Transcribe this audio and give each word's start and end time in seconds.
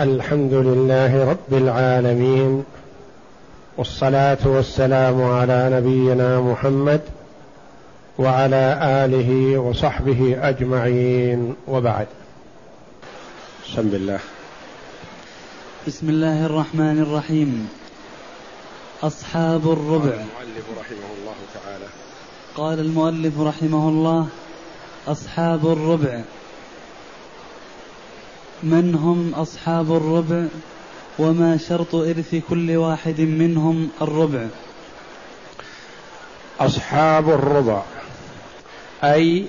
الحمد 0.00 0.52
لله 0.52 1.30
رب 1.30 1.52
العالمين 1.52 2.64
والصلاة 3.76 4.38
والسلام 4.44 5.22
على 5.22 5.70
نبينا 5.72 6.40
محمد 6.40 7.00
وعلى 8.18 8.78
آله 8.82 9.58
وصحبه 9.58 10.48
أجمعين. 10.48 11.54
وبعد. 11.68 12.06
بسم 13.68 13.80
الله 13.80 14.18
بسم 15.86 16.08
الله 16.08 16.46
الرحمن 16.46 17.02
الرحيم. 17.02 17.68
أصحاب 19.02 19.72
الربع. 19.72 20.16
قال 20.16 20.20
المؤلف 20.20 20.66
رحمه 20.80 21.10
الله 21.18 21.36
تعالى. 21.54 21.86
قال 22.56 22.80
المؤلف 22.80 23.40
رحمه 23.40 23.88
الله 23.88 24.26
أصحاب 25.08 25.66
الربع. 25.72 26.20
من 28.62 28.94
هم 28.94 29.34
أصحاب 29.34 29.96
الربع 29.96 30.44
وما 31.18 31.56
شرط 31.56 31.94
إرث 31.94 32.34
كل 32.50 32.76
واحد 32.76 33.20
منهم 33.20 33.90
الربع؟ 34.02 34.46
أصحاب 36.60 37.30
الربع 37.30 37.82
أي 39.04 39.46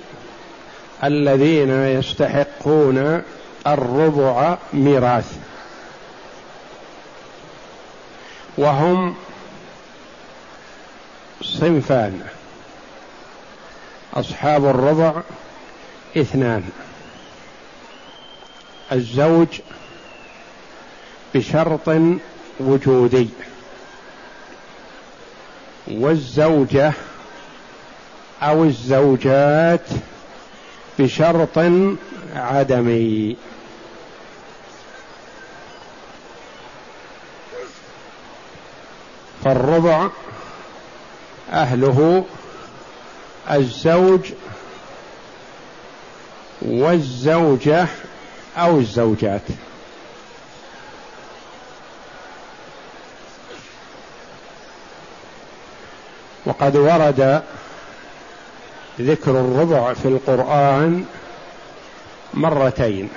الذين 1.04 1.70
يستحقون 1.70 3.22
الربع 3.66 4.58
ميراث. 4.72 5.32
وهم 8.58 9.14
صنفان 11.42 12.20
أصحاب 14.14 14.64
الربع 14.64 15.22
اثنان. 16.16 16.70
الزوج 18.92 19.60
بشرط 21.34 21.88
وجودي 22.60 23.28
والزوجة 25.88 26.92
أو 28.42 28.64
الزوجات 28.64 29.86
بشرط 30.98 31.58
عدمي. 32.34 33.36
فالربع 39.44 40.08
أهله 41.52 42.24
الزوج 43.50 44.20
والزوجة 46.62 47.86
أو 48.58 48.78
الزوجات. 48.78 49.42
وقد 56.46 56.76
ورد 56.76 57.42
ذكر 59.00 59.30
الربع 59.30 59.92
في 59.92 60.08
القرآن 60.08 61.04
مرتين. 62.34 63.08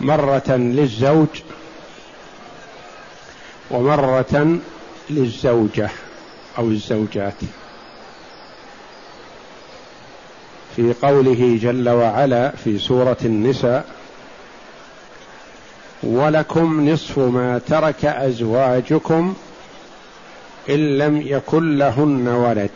مرة 0.00 0.48
للزوج 0.48 1.42
ومرة 3.70 4.58
للزوجة 5.10 5.90
أو 6.58 6.68
الزوجات. 6.68 7.59
في 10.80 10.94
قوله 11.02 11.58
جل 11.62 11.88
وعلا 11.88 12.50
في 12.64 12.78
سورة 12.78 13.16
النساء 13.24 13.84
ولكم 16.02 16.90
نصف 16.90 17.18
ما 17.18 17.60
ترك 17.68 18.04
أزواجكم 18.04 19.34
إن 20.70 20.98
لم 20.98 21.22
يكن 21.26 21.78
لهن 21.78 22.28
ولد 22.28 22.70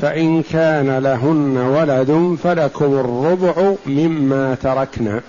فإن 0.00 0.42
كان 0.42 0.98
لهن 0.98 1.56
ولد 1.56 2.38
فلكم 2.44 2.84
الربع 2.84 3.74
مما 3.86 4.54
تركنا 4.62 5.20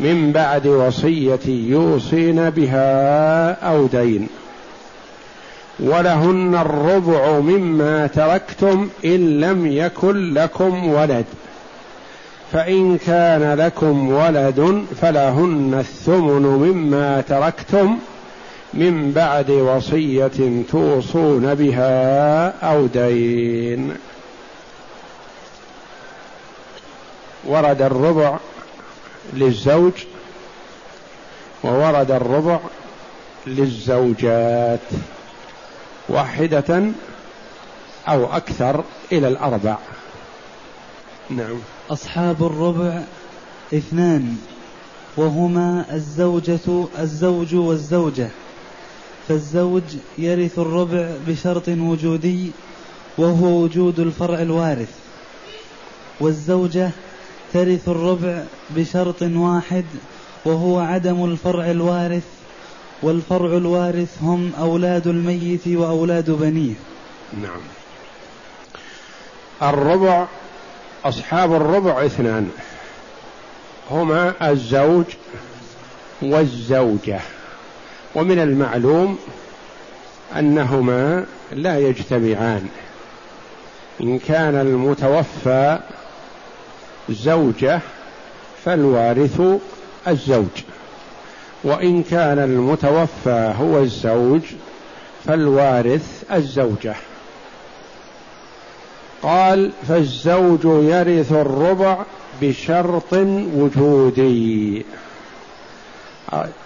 من 0.00 0.32
بعد 0.32 0.66
وصية 0.66 1.46
يوصين 1.46 2.50
بها 2.50 3.50
أو 3.52 3.86
دين. 3.86 4.28
ولهن 5.80 6.54
الربع 6.54 7.38
مما 7.38 8.06
تركتم 8.06 8.88
إن 9.04 9.40
لم 9.40 9.66
يكن 9.66 10.34
لكم 10.34 10.88
ولد. 10.88 11.24
فإن 12.52 12.98
كان 12.98 13.54
لكم 13.54 14.08
ولد 14.08 14.84
فلهن 15.00 15.76
الثمن 15.78 16.42
مما 16.42 17.20
تركتم 17.20 17.98
من 18.74 19.12
بعد 19.12 19.50
وصية 19.50 20.62
توصون 20.70 21.54
بها 21.54 22.48
أو 22.48 22.86
دين. 22.86 23.94
ورد 27.44 27.82
الربع 27.82 28.36
للزوج 29.34 29.92
وورد 31.64 32.10
الربع 32.10 32.58
للزوجات. 33.46 34.80
واحدة 36.08 36.92
أو 38.08 38.36
أكثر 38.36 38.84
إلى 39.12 39.28
الأربع. 39.28 39.76
نعم. 41.30 41.58
أصحاب 41.90 42.44
الربع 42.44 43.02
اثنان 43.74 44.36
وهما 45.16 45.84
الزوجة 45.92 46.86
الزوج 46.98 47.54
والزوجة. 47.54 48.28
فالزوج 49.28 49.82
يرث 50.18 50.58
الربع 50.58 51.10
بشرط 51.28 51.68
وجودي 51.68 52.50
وهو 53.18 53.62
وجود 53.62 54.00
الفرع 54.00 54.42
الوارث. 54.42 54.94
والزوجة 56.20 56.90
ترث 57.52 57.88
الربع 57.88 58.42
بشرط 58.76 59.22
واحد 59.22 59.84
وهو 60.44 60.78
عدم 60.78 61.24
الفرع 61.24 61.70
الوارث 61.70 62.22
والفرع 63.02 63.56
الوارث 63.56 64.18
هم 64.22 64.52
أولاد 64.58 65.06
الميت 65.06 65.68
وأولاد 65.68 66.30
بنيه. 66.30 66.74
نعم. 67.42 67.60
الربع 69.62 70.26
أصحاب 71.04 71.52
الربع 71.52 72.06
اثنان. 72.06 72.50
هما 73.90 74.50
الزوج 74.50 75.04
والزوجة. 76.22 77.20
ومن 78.14 78.38
المعلوم 78.38 79.18
أنهما 80.38 81.26
لا 81.52 81.78
يجتمعان. 81.78 82.68
إن 84.00 84.18
كان 84.18 84.54
المتوفى 84.54 85.78
زوجة 87.10 87.80
فالوارث 88.64 89.42
الزوج. 90.08 90.62
وإن 91.64 92.02
كان 92.02 92.38
المتوفى 92.38 93.54
هو 93.60 93.78
الزوج 93.78 94.40
فالوارث 95.24 96.22
الزوجة. 96.32 96.94
قال 99.22 99.72
فالزوج 99.88 100.64
يرث 100.64 101.32
الربع 101.32 101.98
بشرط 102.42 103.12
وجودي. 103.56 104.84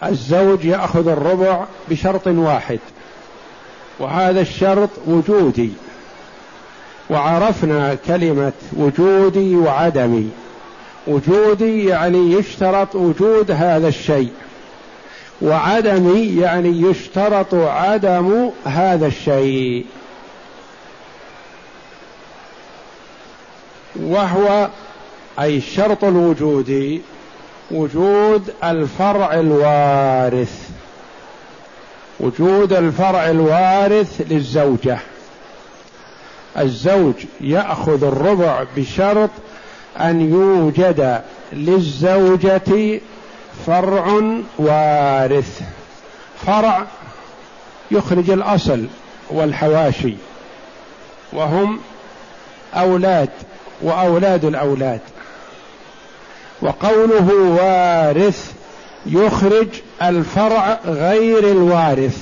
الزوج 0.04 0.64
يأخذ 0.64 1.08
الربع 1.08 1.64
بشرط 1.90 2.26
واحد 2.26 2.78
وهذا 3.98 4.40
الشرط 4.40 4.90
وجودي. 5.06 5.70
وعرفنا 7.10 7.94
كلمة 7.94 8.52
وجودي 8.72 9.56
وعدمي. 9.56 10.30
وجودي 11.06 11.84
يعني 11.84 12.32
يشترط 12.32 12.94
وجود 12.94 13.50
هذا 13.50 13.88
الشيء. 13.88 14.32
وعدم 15.42 16.28
يعني 16.38 16.80
يشترط 16.80 17.54
عدم 17.54 18.50
هذا 18.64 19.06
الشيء. 19.06 19.86
وهو 23.96 24.68
أي 25.40 25.56
الشرط 25.56 26.04
الوجودي 26.04 27.02
وجود 27.70 28.54
الفرع 28.64 29.34
الوارث. 29.34 30.70
وجود 32.20 32.72
الفرع 32.72 33.30
الوارث 33.30 34.22
للزوجة. 34.30 34.98
الزوج 36.58 37.14
يأخذ 37.40 38.04
الربع 38.04 38.64
بشرط 38.76 39.30
أن 40.00 40.20
يوجد 40.30 41.22
للزوجة 41.52 43.00
فرع 43.66 44.20
وارث. 44.58 45.60
فرع 46.46 46.86
يخرج 47.90 48.30
الأصل 48.30 48.86
والحواشي 49.30 50.14
وهم 51.32 51.80
أولاد 52.74 53.30
وأولاد 53.82 54.44
الأولاد. 54.44 55.00
وقوله 56.62 57.32
وارث 57.34 58.52
يخرج 59.06 59.68
الفرع 60.02 60.78
غير 60.86 61.38
الوارث. 61.38 62.18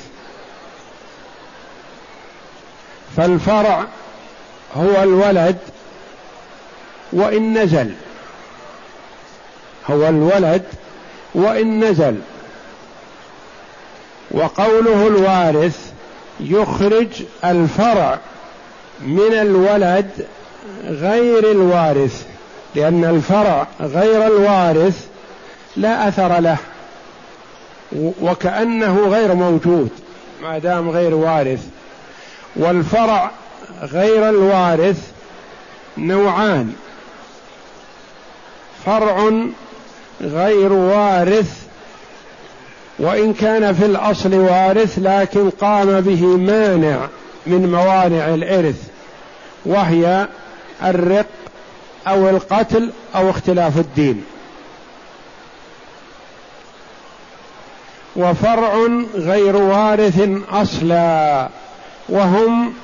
فالفرع 3.17 3.85
هو 4.77 5.03
الولد 5.03 5.59
وإن 7.13 7.59
نزل. 7.59 7.95
هو 9.91 10.09
الولد 10.09 10.65
وإن 11.35 11.85
نزل. 11.85 12.17
وقوله 14.31 15.07
الوارث 15.07 15.93
يخرج 16.41 17.09
الفرع 17.45 18.19
من 19.01 19.33
الولد 19.33 20.27
غير 20.85 21.51
الوارث 21.51 22.27
لأن 22.75 23.05
الفرع 23.05 23.67
غير 23.81 24.27
الوارث 24.27 25.07
لا 25.77 26.09
أثر 26.09 26.41
له 26.41 26.57
وكأنه 28.21 29.09
غير 29.09 29.35
موجود 29.35 29.91
ما 30.43 30.59
دام 30.59 30.91
غير 30.91 31.15
وارث. 31.15 31.67
والفرع 32.57 33.31
غير 33.83 34.29
الوارث 34.29 35.11
نوعان 35.99 36.75
فرع 38.87 39.31
غير 40.21 40.73
وارث 40.73 41.65
وإن 42.99 43.33
كان 43.33 43.75
في 43.75 43.87
الأصل 43.87 44.35
وارث 44.35 44.99
لكن 44.99 45.51
قام 45.51 46.01
به 46.01 46.27
مانع 46.27 47.09
من 47.47 47.73
موانع 47.73 48.35
الإرث 48.35 48.89
وهي 49.67 50.29
الرق 50.85 51.27
أو 52.07 52.29
القتل 52.29 52.91
أو 53.15 53.31
اختلاف 53.31 53.79
الدين. 53.79 54.25
وفرع 58.17 58.89
غير 59.15 59.57
وارث 59.57 60.29
أصلا 60.53 61.49
وهم 62.09 62.75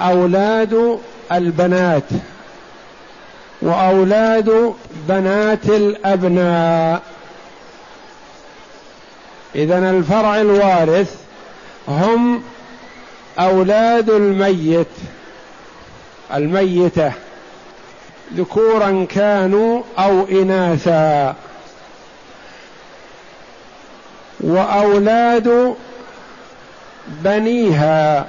أولاد 0.00 0.98
البنات. 1.32 2.04
وأولاد 3.62 4.74
بنات 5.08 5.66
الأبناء. 5.66 7.02
اذا 9.54 9.78
الفرع 9.90 10.40
الوارث 10.40 11.14
هم 11.88 12.42
أولاد 13.38 14.10
الميت 14.10 14.86
الميتة 16.34 17.12
ذكورا 18.36 19.06
كانوا 19.10 19.82
أو 19.98 20.26
إناثا. 20.28 21.34
وأولاد 24.40 25.74
بنيها 27.06 28.26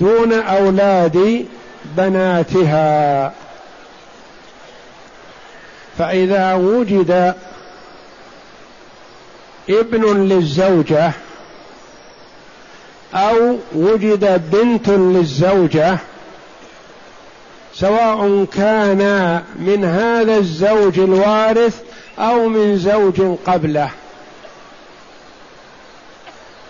دون 0.00 0.32
أولاد 0.32 1.46
بناتها. 1.84 3.32
فإذا 6.00 6.54
وجد 6.54 7.34
ابن 9.70 10.28
للزوجة 10.28 11.12
أو 13.14 13.58
وجد 13.74 14.50
بنت 14.52 14.88
للزوجة 14.88 15.98
سواء 17.74 18.44
كان 18.44 19.42
من 19.56 19.84
هذا 19.84 20.36
الزوج 20.36 20.98
الوارث 20.98 21.80
أو 22.18 22.48
من 22.48 22.76
زوج 22.76 23.36
قبله 23.46 23.90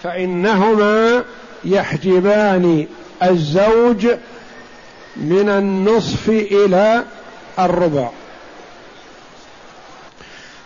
فإنهما 0.02 1.24
يحجبان 1.64 2.86
الزوج 3.22 4.06
من 5.16 5.48
النصف 5.48 6.28
إلى 6.28 7.04
الربع. 7.58 8.08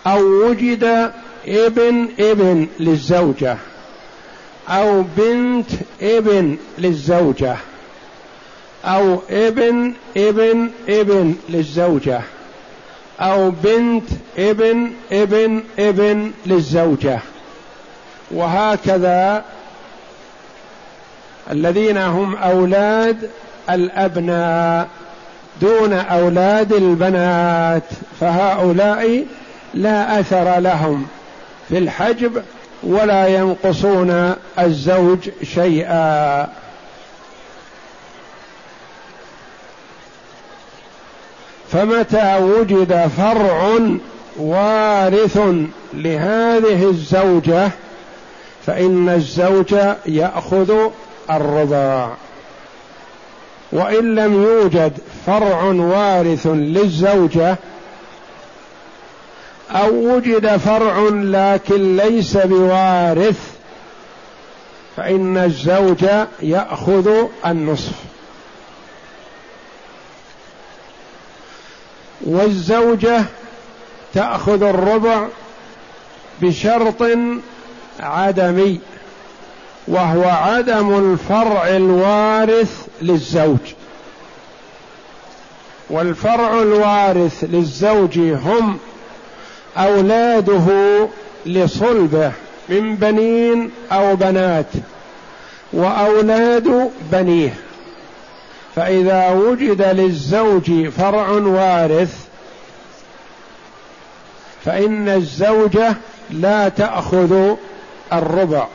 أو 0.06 0.21
وجد 0.21 1.11
ابن 1.49 2.09
ابن 2.21 2.67
للزوجة 2.81 3.56
أو 4.69 5.05
بنت 5.17 5.71
ابن 6.03 6.56
للزوجة 6.79 7.56
أو 8.85 9.19
ابن 9.31 9.93
ابن 10.17 10.71
ابن 10.89 11.35
للزوجة 11.49 12.21
أو 13.21 13.51
بنت 13.51 14.09
ابن 14.39 14.91
ابن 15.12 15.62
ابن 15.79 16.33
للزوجة 16.47 17.19
وهكذا 18.31 19.45
الذين 21.50 21.99
هم 21.99 22.37
أولاد 22.37 23.31
الأبناء 23.71 24.89
دون 25.61 25.93
أولاد 25.93 26.73
البنات 26.73 27.83
فهؤلاء 28.21 29.25
لا 29.75 30.21
أثر 30.21 30.59
لهم 30.59 31.06
في 31.69 31.79
الحجب 31.79 32.43
ولا 32.82 33.26
ينقصون 33.26 34.35
الزوج 34.59 35.31
شيئا. 35.43 36.49
فمتى 41.73 42.37
وجد 42.37 43.11
فرع 43.17 43.79
وارث 44.37 45.38
لهذه 45.94 46.85
الزوجة 46.85 47.71
فإن 48.67 49.09
الزوج 49.09 49.75
يأخذ 50.06 50.75
الرضاع 51.31 52.11
وإن 53.73 54.15
لم 54.15 54.43
يوجد 54.43 54.93
فرع 55.26 55.62
وارث 55.65 56.47
للزوجة 56.47 57.56
أو 59.75 60.15
وجد 60.15 60.56
فرع 60.56 61.09
لكن 61.12 61.97
ليس 61.97 62.37
بوارث 62.37 63.38
فإن 64.97 65.37
الزوج 65.37 66.05
يأخذ 66.43 67.26
النصف. 67.47 67.93
والزوجة 72.21 73.25
تأخذ 74.15 74.62
الربع 74.62 75.26
بشرط 76.43 77.03
عدمي 78.00 78.81
وهو 79.88 80.25
عدم 80.25 81.12
الفرع 81.12 81.69
الوارث 81.69 82.87
للزوج. 83.02 83.75
والفرع 85.90 86.62
الوارث 86.62 87.45
للزوج 87.45 88.19
هم 88.19 88.78
أولاده 89.76 90.66
لصلبة 91.47 92.33
من 92.69 92.97
بنين 92.97 93.71
أو 93.93 94.16
بنات 94.16 94.66
وأولاد 95.73 96.90
بنيه. 97.12 97.54
فإذا 98.76 99.31
وجد 99.31 99.83
للزوج 99.83 100.88
فرع 100.88 101.28
وارث 101.31 102.26
فإن 104.64 105.09
الزوجة 105.09 105.95
لا 106.31 106.69
تأخذ 106.69 107.54
الربع 108.12 108.66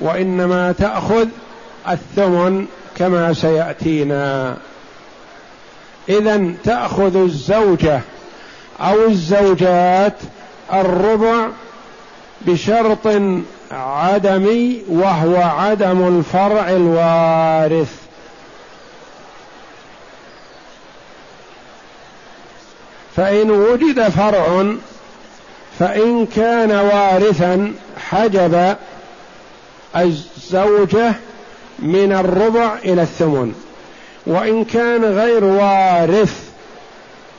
وإنما 0.00 0.72
تأخذ 0.72 1.26
الثمن 1.88 2.66
كما 2.96 3.32
سيأتينا. 3.32 4.56
اذا 6.08 6.52
تأخذ 6.64 7.16
الزوجة 7.16 8.00
أو 8.80 9.06
الزوجات 9.06 10.14
الربع 10.72 11.48
بشرط 12.40 13.06
عدمي 13.70 14.82
وهو 14.88 15.36
عدم 15.36 16.18
الفرع 16.18 16.70
الوارث. 16.70 17.92
فإن 23.16 23.50
وجد 23.50 24.08
فرع 24.08 24.74
فإن 25.78 26.26
كان 26.26 26.70
وارثا 26.70 27.72
حجب 28.10 28.76
الزوجة 29.96 31.12
من 31.78 32.12
الربع 32.12 32.76
إلى 32.84 33.02
الثمن. 33.02 33.54
وإن 34.26 34.64
كان 34.64 35.04
غير 35.04 35.44
وارث 35.44 36.48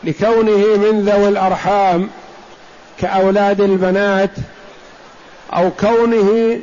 لكونه 0.03 0.77
من 0.77 1.01
ذوي 1.09 1.27
الأرحام 1.27 2.09
كأولاد 3.01 3.61
البنات 3.61 4.31
أو 5.53 5.69
كونه 5.79 6.59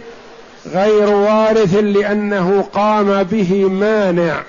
غير 0.66 1.10
وارث 1.10 1.74
لأنه 1.74 2.64
قام 2.72 3.22
به 3.22 3.68
مانع 3.68 4.42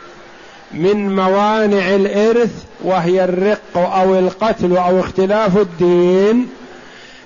من 0.73 1.15
موانع 1.15 1.95
الإرث 1.95 2.63
وهي 2.83 3.23
الرق 3.23 3.77
أو 3.77 4.19
القتل 4.19 4.77
أو 4.77 4.99
اختلاف 4.99 5.57
الدين 5.57 6.47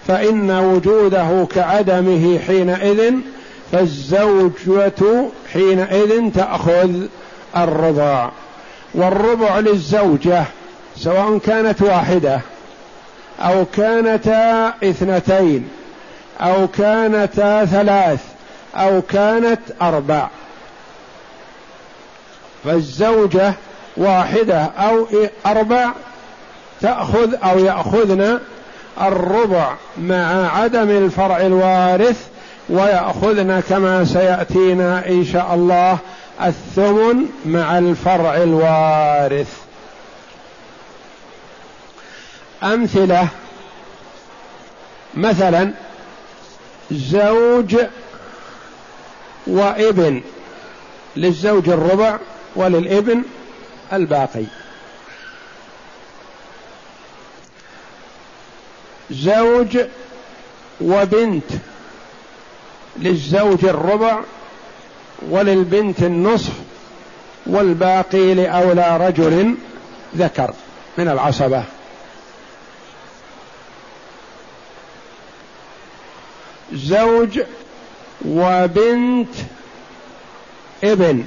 فإن 0.08 0.52
وجوده 0.52 1.48
كعدمه 1.56 2.40
حينئذ 2.48 3.14
فالزوجة 3.72 5.26
حينئذ 5.54 6.32
تأخذ 6.36 6.92
الربع. 7.58 8.30
والربع 8.94 9.60
للزوجة 9.60 10.44
سواء 10.98 11.38
كانت 11.38 11.82
واحدة. 11.82 12.42
أو 13.42 13.66
كانتا 13.66 14.74
اثنتين 14.84 15.70
أو 16.42 16.68
كانتا 16.68 17.66
ثلاث 17.66 18.20
أو 18.76 19.02
كانت 19.02 19.60
أربع. 19.82 20.28
فالزوجة 22.64 23.54
واحدة 23.98 24.62
أو 24.62 25.08
أربع 25.46 25.92
تأخذ 26.82 27.36
أو 27.44 27.60
يأخذن 27.60 28.40
الربع 29.02 29.74
مع 29.98 30.58
عدم 30.60 30.90
الفرع 30.90 31.38
الوارث 31.38 32.28
ويأخذن 32.70 33.64
كما 33.70 34.06
سيأتينا 34.06 35.08
إن 35.08 35.26
شاء 35.26 35.54
الله 35.54 35.98
الثمن 36.44 37.26
مع 37.46 37.78
الفرع 37.78 38.38
الوارث. 38.38 39.61
أمثلة. 42.64 43.28
مثلا 45.14 45.74
زوج 46.92 47.76
وابن 49.48 50.22
للزوج 51.16 51.70
الربع 51.70 52.20
وللابن 52.56 53.24
الباقي. 53.94 54.44
زوج 59.12 59.78
وبنت 60.82 61.52
للزوج 62.98 63.66
الربع 63.66 64.20
وللبنت 65.30 66.04
النصف 66.04 66.54
والباقي 67.46 68.34
لأولى 68.34 68.98
رجل 68.98 69.56
ذكر 70.16 70.54
من 70.98 71.08
العصبة. 71.08 71.64
زوج 76.74 77.42
وبنت 78.26 79.36
ابن 80.84 81.24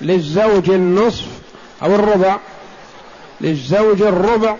للزوج 0.00 0.70
النصف 0.70 1.26
أو 1.82 1.94
الربع 1.94 2.38
للزوج 3.40 4.02
الربع 4.02 4.56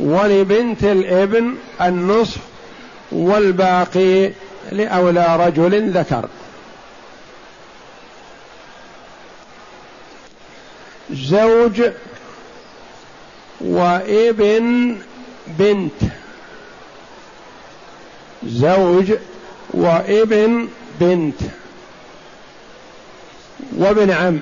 ولبنت 0.00 0.84
الابن 0.84 1.54
النصف 1.82 2.38
والباقي 3.12 4.30
لأولى 4.72 5.36
رجل 5.46 5.90
ذكر. 5.90 6.28
زوج 11.12 11.82
وابن 13.60 14.96
بنت. 15.46 16.23
زوج 18.46 19.12
وابن 19.70 20.68
بنت 21.00 21.40
وابن 23.76 24.10
عم 24.10 24.40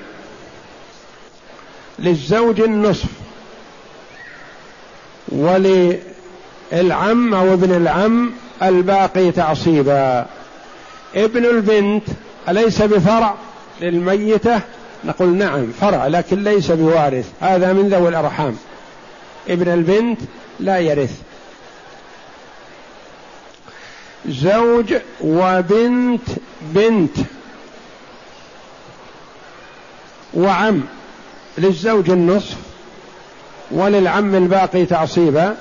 للزوج 1.99 2.61
النصف 2.61 3.09
وللعم 5.27 7.33
أو 7.33 7.53
ابن 7.53 7.75
العم 7.75 8.31
الباقي 8.63 9.31
تعصيبا. 9.31 10.25
ابن 11.15 11.45
البنت 11.45 12.03
أليس 12.49 12.81
بفرع 12.81 13.35
للميتة؟ 13.81 14.61
نقول 15.05 15.29
نعم 15.29 15.71
فرع 15.81 16.07
لكن 16.07 16.43
ليس 16.43 16.71
بوارث 16.71 17.25
هذا 17.41 17.73
من 17.73 17.89
ذوي 17.89 18.09
الأرحام. 18.09 18.57
ابن 19.49 19.73
البنت 19.73 20.19
لا 20.59 20.79
يرث. 20.79 21.21
زوج 24.29 24.93
وبنت 25.21 26.27
بنت 26.61 27.17
وعم 30.33 30.83
للزوج 31.57 32.09
النصف 32.09 32.57
وللعم 33.71 34.35
الباقي 34.35 34.85
تعصيبا 34.85 35.55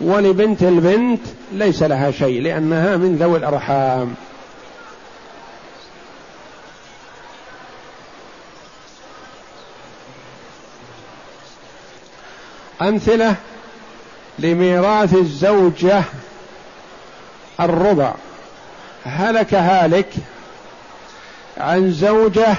ولبنت 0.00 0.62
البنت 0.62 1.20
ليس 1.52 1.82
لها 1.82 2.10
شيء 2.10 2.42
لأنها 2.42 2.96
من 2.96 3.16
ذوي 3.16 3.38
الأرحام. 3.38 4.14
أمثلة 12.82 13.36
لميراث 14.38 15.14
الزوجة 15.14 16.04
الربع 17.60 18.14
هلك 19.04 19.54
هالك 19.54 20.08
عن 21.58 21.92
زوجة 21.92 22.56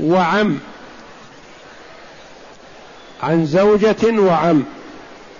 وعم. 0.00 0.58
عن 3.22 3.46
زوجة 3.46 4.20
وعم. 4.20 4.64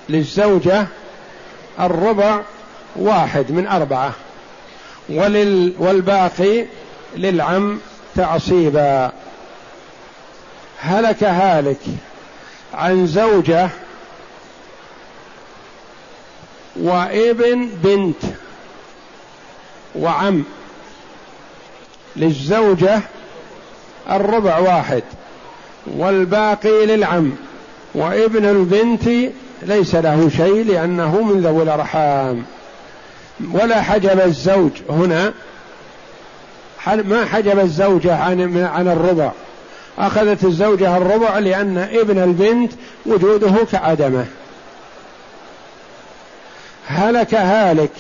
للزوجة 0.09 0.87
الربع 1.81 2.41
واحد 2.97 3.53
من 3.53 3.67
أربعة. 3.67 4.13
ولل 5.09 5.75
والباقي 5.79 6.67
للعم 7.17 7.81
تعصيبا. 8.17 9.13
هلك 10.81 11.25
هالك 11.25 11.81
عن 12.75 13.07
زوجة 13.07 13.71
وابن 16.81 17.69
بنت 17.85 18.23
وعم 19.95 20.45
للزوجة 22.17 23.01
الربع 24.11 24.59
واحد 24.59 25.03
والباقي 25.87 26.87
للعم 26.87 27.33
وابن 27.95 28.45
البنت 28.45 29.33
ليس 29.63 29.95
له 29.95 30.31
شيء 30.37 30.65
لأنه 30.65 31.23
من 31.23 31.41
ذوي 31.41 31.63
الأرحام 31.63 32.45
ولا 33.53 33.83
حجب 33.83 34.21
الزوج 34.21 34.71
هنا 34.91 35.33
ما 36.87 37.25
حجب 37.25 37.59
الزوجة 37.59 38.17
عن 38.17 38.65
عن 38.65 38.89
الربع. 38.89 39.31
أخذت 39.99 40.45
الزوجة 40.45 40.97
الربع 40.97 41.39
لأن 41.39 41.79
ابن 41.79 42.19
البنت 42.19 42.73
وجوده 43.07 43.53
كعدمه. 43.73 44.27
هلك 46.91 47.35
هالك 47.35 47.93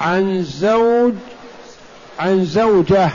عن 0.00 0.42
زوج 0.42 1.14
عن 2.20 2.44
زوجة 2.44 3.10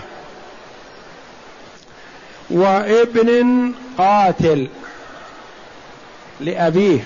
وابن 2.50 3.72
قاتل 3.98 4.68
لأبيه 6.40 7.00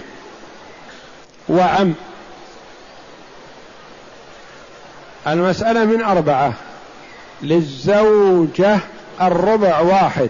وعم. 1.50 1.94
المسألة 5.28 5.86
من 5.86 6.04
أربعة 6.04 6.54
للزوجة 7.42 8.80
الربع 9.22 9.80
واحد 9.80 10.30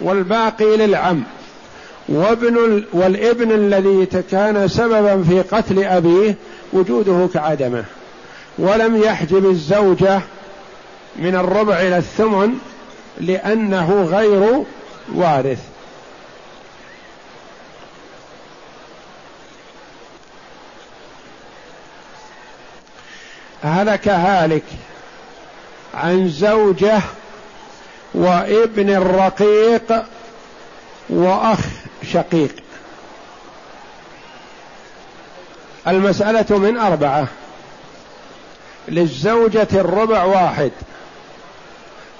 والباقي 0.00 0.76
للعم. 0.76 1.24
وابن 2.08 2.84
والابن 2.92 3.52
الذي 3.52 4.06
كان 4.30 4.68
سببا 4.68 5.22
في 5.22 5.40
قتل 5.40 5.84
أبيه 5.84 6.34
وجوده 6.72 7.28
كعدمه. 7.34 7.84
ولم 8.58 9.02
يحجب 9.02 9.50
الزوجة 9.50 10.20
من 11.16 11.34
الربع 11.34 11.74
إلى 11.80 11.98
الثمن 11.98 12.54
لأنه 13.20 14.04
غير 14.10 14.64
وارث. 15.14 15.58
هلك 23.62 24.08
هالك 24.08 24.62
عن 25.94 26.28
زوجة 26.28 27.00
وابن 28.14 28.90
الرقيق 28.90 30.04
وأخ 31.10 31.58
شقيق. 32.12 32.54
المسألة 35.88 36.58
من 36.58 36.76
أربعة. 36.76 37.26
للزوجة 38.88 39.68
الربع 39.72 40.24
واحد 40.24 40.70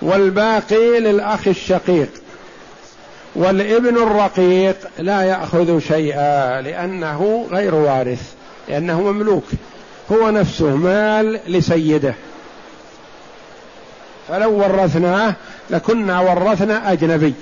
والباقي 0.03 1.01
للأخ 1.01 1.49
الشقيق. 1.49 2.09
والابن 3.35 3.97
الرقيق 3.97 4.77
لا 4.99 5.23
يأخذ 5.23 5.79
شيئا 5.79 6.61
لأنه 6.61 7.49
غير 7.51 7.75
وارث 7.75 8.33
لأنه 8.69 9.01
مملوك. 9.01 9.45
هو 10.13 10.31
نفسه 10.31 10.77
مال 10.77 11.41
لسيده. 11.47 12.15
فلو 14.29 14.53
ورثناه 14.53 15.35
لكنا 15.71 16.21
ورثنا 16.21 16.93
أجنبي. 16.93 17.35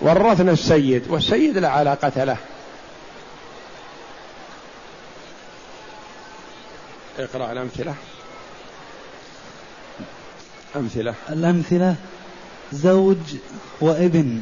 ورثنا 0.00 0.52
السيد 0.52 1.02
والسيد 1.08 1.58
لا 1.58 1.68
علاقة 1.68 2.24
له. 2.24 2.36
اقرأ 7.18 7.52
الأمثلة. 7.52 7.94
أمثلة. 10.76 11.14
الأمثلة 11.30 11.94
زوج 12.72 13.16
وابن. 13.80 14.40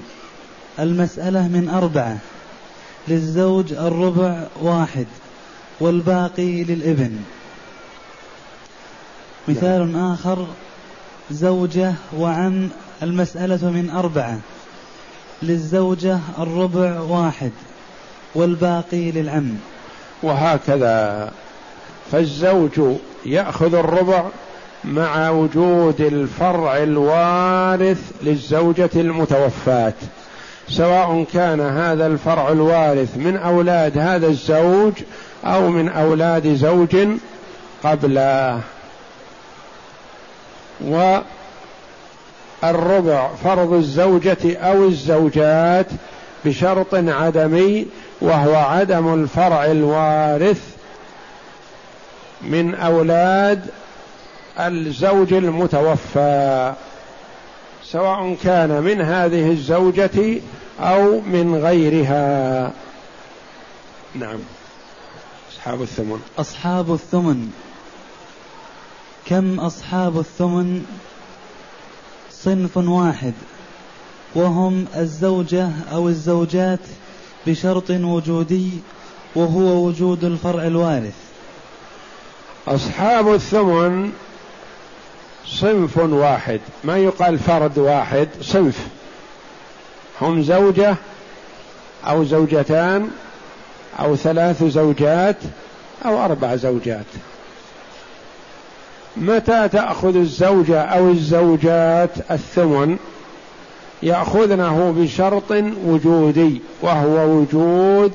المسألة 0.79 1.49
من 1.49 1.69
أربعة. 1.69 2.19
للزوج 3.09 3.73
الربع 3.73 4.47
واحد 4.61 5.07
والباقي 5.81 6.65
للابن. 6.65 7.19
مثال 9.49 9.97
آخر 9.97 10.47
زوجة 11.31 11.95
وعم 12.17 12.69
المسألة 13.03 13.71
من 13.71 13.91
أربعة. 13.91 14.41
للزوجة 15.43 16.19
الربع 16.39 17.01
واحد 17.01 17.51
والباقي 18.35 19.11
للعم. 19.11 19.55
وهكذا 20.23 21.31
فالزوج 22.13 22.81
يأخذ 23.27 23.75
الربع 23.75 24.25
مع 24.85 25.31
وجود 25.31 26.01
الفرع 26.01 26.77
الوارث 26.77 28.13
للزوجة 28.23 28.91
المتوفاة. 28.95 29.95
سواء 30.69 31.25
كان 31.33 31.61
هذا 31.61 32.07
الفرع 32.07 32.49
الوارث 32.49 33.17
من 33.17 33.37
أولاد 33.37 33.99
هذا 33.99 34.27
الزوج 34.27 34.93
أو 35.45 35.71
من 35.71 35.89
أولاد 35.89 36.55
زوج 36.55 36.97
قبله. 37.85 38.61
والربع 42.63 43.29
فرض 43.45 43.73
الزوجة 43.73 44.57
أو 44.57 44.85
الزوجات 44.85 45.87
بشرط 46.45 46.95
عدمي 46.95 47.87
وهو 48.21 48.55
عدم 48.55 49.15
الفرع 49.15 49.65
الوارث 49.65 50.77
من 52.43 52.75
أولاد 52.75 53.71
الزوج 54.59 55.33
المتوفى 55.33 56.73
سواء 57.85 58.37
كان 58.45 58.83
من 58.83 59.01
هذه 59.01 59.51
الزوجة 59.51 60.41
أو 60.81 61.21
من 61.21 61.61
غيرها. 61.65 62.73
نعم. 64.15 64.39
أصحاب 65.53 65.83
الثمن. 65.83 66.21
أصحاب 66.39 66.93
الثمن. 66.95 67.51
كم 69.27 69.61
أصحاب 69.61 70.19
الثمن؟ 70.19 70.87
صنف 72.47 72.77
واحد 72.77 73.33
وهم 74.35 74.87
الزوجة 74.97 75.69
أو 75.93 76.09
الزوجات 76.09 76.79
بشرط 77.47 77.91
وجودي 77.91 78.71
وهو 79.35 79.87
وجود 79.87 80.25
الفرع 80.25 80.67
الوارث. 80.67 81.15
أصحاب 82.69 83.35
الثمن 83.35 84.13
صنف 85.47 85.97
واحد 85.97 86.61
ما 86.85 86.99
يقال 86.99 87.39
فرد 87.39 87.79
واحد 87.79 88.29
صنف. 88.43 88.87
هم 90.21 90.43
زوجة 90.43 90.97
أو 92.05 92.25
زوجتان 92.25 93.11
أو 94.01 94.17
ثلاث 94.17 94.65
زوجات 94.65 95.37
أو 96.05 96.25
أربع 96.25 96.57
زوجات. 96.57 97.07
متى 99.17 99.69
تأخذ 99.69 100.17
الزوجة 100.17 100.81
أو 100.81 101.11
الزوجات 101.11 102.11
الثمن؟ 102.31 102.97
يأخذنه 104.03 104.95
بشرط 104.99 105.53
وجودي 105.87 106.61
وهو 106.83 107.29
وجود 107.29 108.13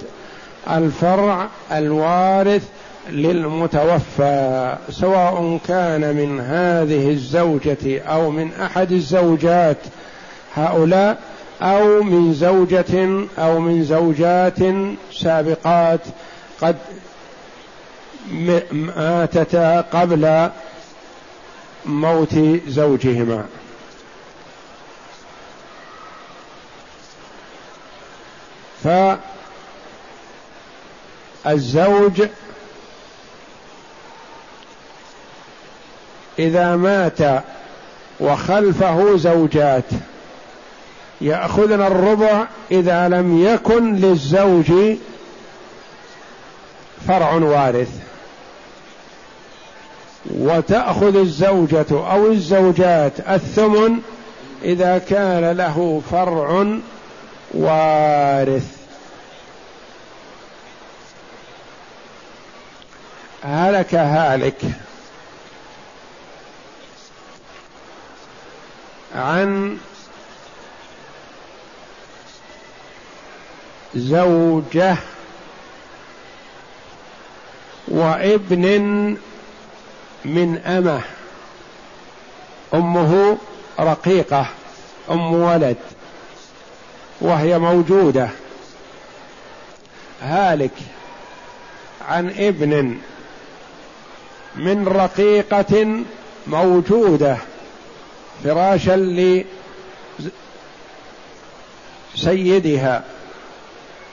الفرع 0.70 1.48
الوارث 1.72 2.68
للمتوفى 3.10 4.76
سواء 4.90 5.60
كان 5.68 6.16
من 6.16 6.40
هذه 6.40 7.10
الزوجة 7.10 8.02
أو 8.02 8.30
من 8.30 8.50
أحد 8.62 8.92
الزوجات 8.92 9.78
هؤلاء 10.56 11.18
أو 11.62 12.04
من 12.04 12.34
زوجة 12.34 13.26
أو 13.40 13.60
من 13.60 13.84
زوجات 13.84 14.60
سابقات 15.14 16.00
قد 16.62 16.76
ماتتا 18.72 19.82
قبل 19.82 20.50
موت 21.86 22.36
زوجهما. 22.68 23.46
فالزوج 31.44 32.22
إذا 36.40 36.76
مات 36.76 37.44
وخلفه 38.20 39.18
زوجات 39.18 39.84
يأخذن 41.22 41.82
الربع 41.82 42.48
إذا 42.72 43.10
لم 43.10 43.46
يكن 43.46 43.96
للزوج 43.96 44.72
فرع 47.08 47.34
وارث. 47.34 48.11
وتأخذ 50.42 51.16
الزوجة 51.16 51.86
أو 51.92 52.28
الزوجات 52.28 53.20
الثمن 53.20 54.00
إذا 54.64 54.98
كان 54.98 55.52
له 55.58 56.02
فرع 56.12 56.78
وارث. 57.54 58.78
هلك 63.44 63.96
هالك. 63.96 64.62
عن 69.16 69.78
زوجة 73.96 74.98
وابن 77.88 79.18
من 80.26 80.58
أمه. 80.58 81.02
أمه 82.74 83.38
رقيقة 83.80 84.46
أم 85.12 85.34
ولد 85.34 85.78
وهي 87.22 87.60
موجودة. 87.60 88.30
هالك 90.22 90.72
عن 92.08 92.30
ابن 92.30 92.98
من 94.56 94.88
رقيقة 94.88 96.04
موجودة 96.48 97.38
فراشا 98.44 99.46
لسيدها 102.16 103.04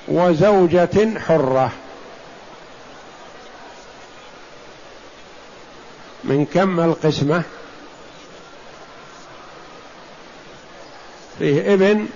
وزوجة 0.08 1.18
حرة. 1.18 1.72
من 6.24 6.46
كم 6.54 6.80
القسمة؟ 6.80 7.42
فيه 11.38 11.74
ابن 11.74 12.06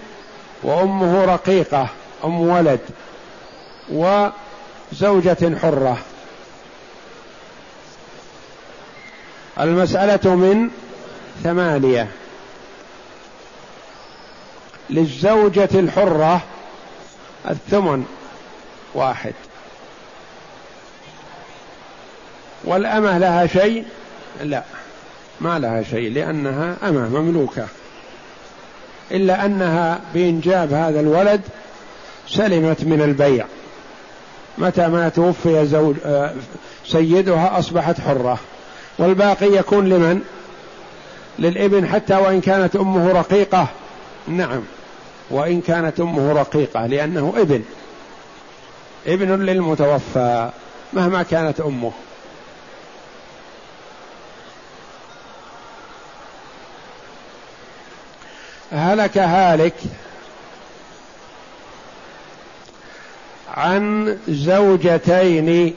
وأمه 0.62 1.24
رقيقة 1.24 1.88
أم 2.24 2.40
ولد 2.40 2.80
وزوجة 3.90 5.58
حرة. 5.62 5.98
المسألة 9.60 10.34
من 10.34 10.70
ثمانية. 11.44 12.08
للزوجة 14.90 15.68
الحرة 15.74 16.42
الثمن 17.50 18.06
واحد. 18.94 19.34
والأمة 22.64 23.18
لها 23.18 23.46
شيء؟ 23.46 23.85
لا. 24.42 24.62
ما 25.40 25.59
لها 25.59 25.83
شيء 25.83 26.12
لأنها 26.12 26.77
أمة 26.83 27.09
مملوكة. 27.09 27.66
إلا 29.11 29.46
أنها 29.46 30.01
بإنجاب 30.14 30.72
هذا 30.72 31.01
الولد 31.01 31.40
سلمت 32.29 32.85
من 32.85 33.03
البيع. 33.03 33.46
متى 34.59 34.88
ما 34.88 35.09
توفي 35.09 35.66
زوج 35.66 35.96
آه، 36.05 36.35
سيدها 36.87 37.59
أصبحت 37.59 38.01
حرة. 38.01 38.38
والباقي 38.98 39.46
يكون 39.46 39.88
لمن؟ 39.88 40.20
للإبن 41.38 41.87
حتى 41.87 42.14
وإن 42.14 42.40
كانت 42.40 42.77
أمه 42.77 43.12
رقيقة. 43.12 43.68
نعم. 44.29 44.62
وإن 45.31 45.61
كانت 45.61 46.01
أمه 46.01 46.33
رقيقة 46.33 46.87
لأنه 46.87 47.35
إبن. 47.37 47.62
إبن 49.07 49.42
للمتوفى 49.42 50.51
مهما 50.92 51.22
كانت 51.22 51.61
أمه. 51.61 51.92
هلك 58.72 59.18
هالك 59.18 59.74
عن 63.48 64.18
زوجتين 64.28 65.74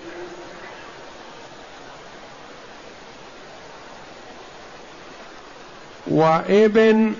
وابن 6.07 7.13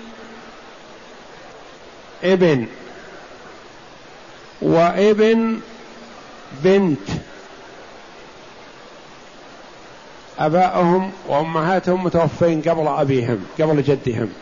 ابن 2.24 2.66
وابن 4.62 5.60
بنت 6.52 7.08
ابائهم 10.38 11.12
وأمهاتهم 11.26 12.04
متوفين 12.04 12.62
قبل 12.62 12.88
أبيهم 12.88 13.46
قبل 13.60 13.82
جدهم. 13.82 14.32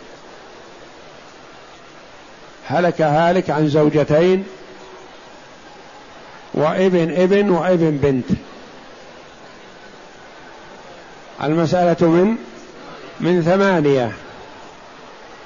هلك 2.67 3.01
هالك 3.01 3.51
عن 3.51 3.69
زوجتين 3.69 4.45
وابن 6.55 7.15
ابن 7.15 7.51
وابن 7.51 7.91
بنت. 7.91 8.39
المسألة 11.43 12.09
من 12.09 12.37
من 13.21 13.43
ثمانية. 13.43 14.13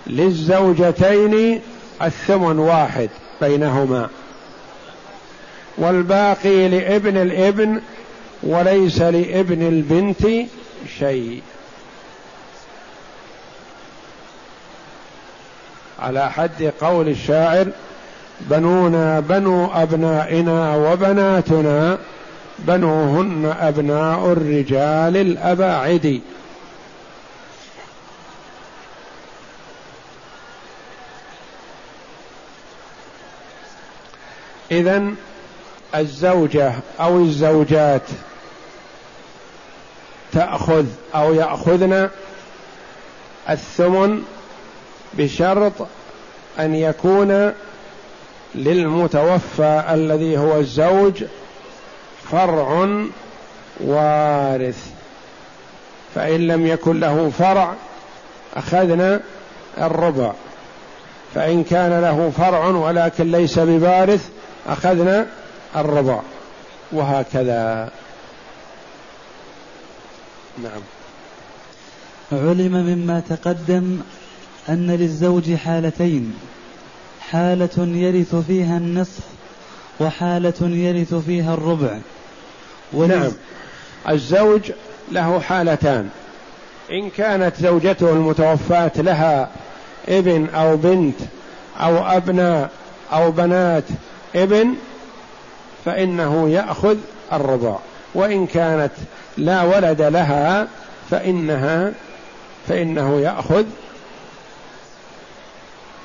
للزوجتين 0.06 1.60
الثمن 2.02 2.58
واحد 2.58 3.10
بينهما. 3.40 4.08
والباقي 5.78 6.68
لابن 6.68 7.16
الابن 7.16 7.80
وليس 8.42 9.00
لابن 9.00 9.62
البنت 9.68 10.26
شيء. 10.98 11.42
على 15.98 16.30
حد 16.30 16.72
قول 16.80 17.08
الشاعر 17.08 17.66
بنونا 18.40 19.20
بنو 19.20 19.66
أبنائنا 19.66 20.76
وبناتنا 20.76 21.98
بنوهن 22.58 23.54
أبناء 23.60 24.32
الرجال 24.32 25.16
الأباعد. 25.16 26.20
اذا 34.70 35.04
الزوجة 35.94 36.72
أو 37.00 37.18
الزوجات 37.18 38.02
تأخذ 40.32 40.86
أو 41.14 41.34
يأخذن 41.34 42.10
الثمن 43.50 44.22
بشرط 45.18 45.72
أن 46.58 46.74
يكون 46.74 47.52
للمتوفى 48.54 49.84
الذي 49.90 50.38
هو 50.38 50.56
الزوج 50.56 51.24
فرع 52.30 52.88
وارث. 53.80 54.86
فإن 56.14 56.46
لم 56.46 56.66
يكن 56.66 57.00
له 57.00 57.32
فرع 57.38 57.74
أخذنا 58.56 59.20
الربع. 59.78 60.32
فإن 61.34 61.64
كان 61.64 62.00
له 62.00 62.32
فرع 62.38 62.66
ولكن 62.66 63.30
ليس 63.30 63.58
بوارث 63.58 64.28
أخذنا 64.66 65.26
الربع. 65.76 66.20
وهكذا. 66.92 67.90
نعم. 70.62 70.82
علم 72.32 72.72
مما 72.72 73.22
تقدم 73.28 74.00
أن 74.68 74.90
للزوج 74.90 75.54
حالتين 75.54 76.34
حالة 77.20 77.88
يرث 77.94 78.34
فيها 78.34 78.76
النصف 78.76 79.20
وحالة 80.00 80.54
يرث 80.60 81.14
فيها 81.14 81.54
الربع. 81.54 81.98
نعم. 82.92 83.32
الزوج 84.08 84.72
له 85.12 85.40
حالتان. 85.40 86.08
إن 86.92 87.10
كانت 87.10 87.56
زوجته 87.60 88.12
المتوفاة 88.12 88.92
لها 88.96 89.50
ابن 90.08 90.48
أو 90.54 90.76
بنت 90.76 91.20
أو 91.76 91.98
أبناء 91.98 92.70
أو 93.12 93.30
بنات 93.30 93.84
ابن 94.34 94.74
فإنه 95.84 96.48
يأخذ 96.48 96.96
الربع. 97.32 97.76
وإن 98.14 98.46
كانت 98.46 98.92
لا 99.38 99.62
ولد 99.62 100.02
لها 100.02 100.68
فإنها 101.10 101.92
فإنه 102.68 103.20
يأخذ 103.20 103.64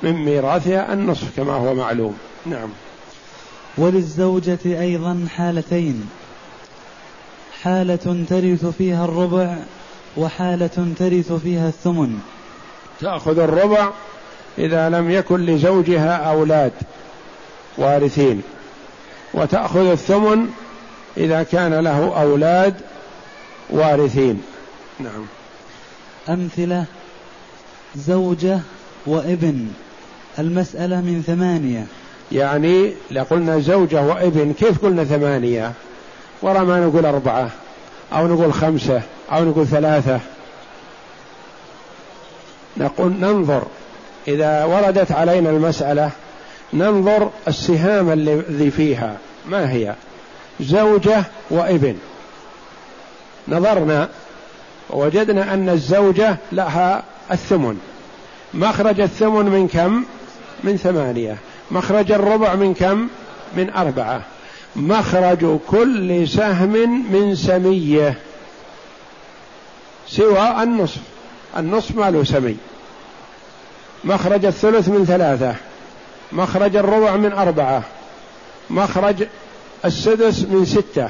من 0.04 0.24
ميراثها 0.24 0.92
النصف 0.92 1.36
كما 1.36 1.52
هو 1.52 1.74
معلوم. 1.74 2.18
نعم. 2.46 2.68
وللزوجة 3.78 4.58
أيضا 4.64 5.26
حالتين. 5.36 6.10
حالة 7.62 8.24
ترث 8.28 8.66
فيها 8.78 9.04
الربع 9.04 9.56
وحالة 10.16 10.94
ترث 10.98 11.32
فيها 11.32 11.68
الثمن. 11.68 12.20
تأخذ 13.00 13.38
الربع 13.38 13.90
إذا 14.58 14.88
لم 14.88 15.10
يكن 15.10 15.46
لزوجها 15.46 16.16
أولاد 16.16 16.72
وارثين. 17.78 18.42
وتأخذ 19.34 19.86
الثمن 19.90 20.48
إذا 21.16 21.42
كان 21.42 21.74
له 21.74 22.20
أولاد 22.20 22.74
وارثين. 23.70 24.42
نعم. 25.00 25.26
أمثلة 26.28 26.84
زوجة 27.96 28.60
وابن. 29.06 29.68
المسألة 30.38 31.00
من 31.00 31.22
ثمانية. 31.26 31.86
يعني 32.32 32.92
لقلنا 33.10 33.58
زوجة 33.58 34.02
وابن 34.02 34.52
كيف 34.52 34.84
قلنا 34.84 35.04
ثمانية؟ 35.04 35.72
ورا 36.42 36.62
ما 36.62 36.80
نقول 36.80 37.06
أربعة 37.06 37.50
أو 38.12 38.26
نقول 38.26 38.52
خمسة 38.52 39.02
أو 39.32 39.44
نقول 39.44 39.66
ثلاثة. 39.66 40.20
نقول 42.76 43.12
ننظر. 43.20 43.62
إذا 44.28 44.64
وردت 44.64 45.12
علينا 45.12 45.50
المسألة 45.50 46.10
ننظر 46.72 47.30
السهام 47.48 48.12
الذي 48.12 48.70
فيها. 48.70 49.16
ما 49.46 49.72
هي؟ 49.72 49.94
زوجة 50.60 51.24
وابن. 51.50 51.96
نظرنا 53.48 54.08
ووجدنا 54.90 55.54
أن 55.54 55.68
الزوجة 55.68 56.36
لها 56.52 57.02
الثمن. 57.32 57.80
مخرج 58.54 59.00
الثمن 59.00 59.44
من 59.44 59.68
كم؟ 59.68 60.04
من 60.64 60.76
ثمانية. 60.76 61.36
مخرج 61.70 62.12
الربع 62.12 62.54
من 62.54 62.74
كم؟ 62.74 63.08
من 63.56 63.70
أربعة. 63.70 64.22
مخرج 64.76 65.58
كل 65.66 66.28
سهم 66.28 67.04
من 67.12 67.36
سمية. 67.36 68.18
سوى 70.08 70.62
النصف. 70.62 71.00
النصف 71.56 71.96
ما 71.96 72.10
له 72.10 72.24
سمي. 72.24 72.56
مخرج 74.04 74.44
الثلث 74.44 74.88
من 74.88 75.04
ثلاثة. 75.04 75.54
مخرج 76.32 76.76
الربع 76.76 77.16
من 77.16 77.32
أربعة. 77.32 77.82
مخرج 78.70 79.26
السدس 79.84 80.42
من 80.42 80.64
ستة. 80.64 81.08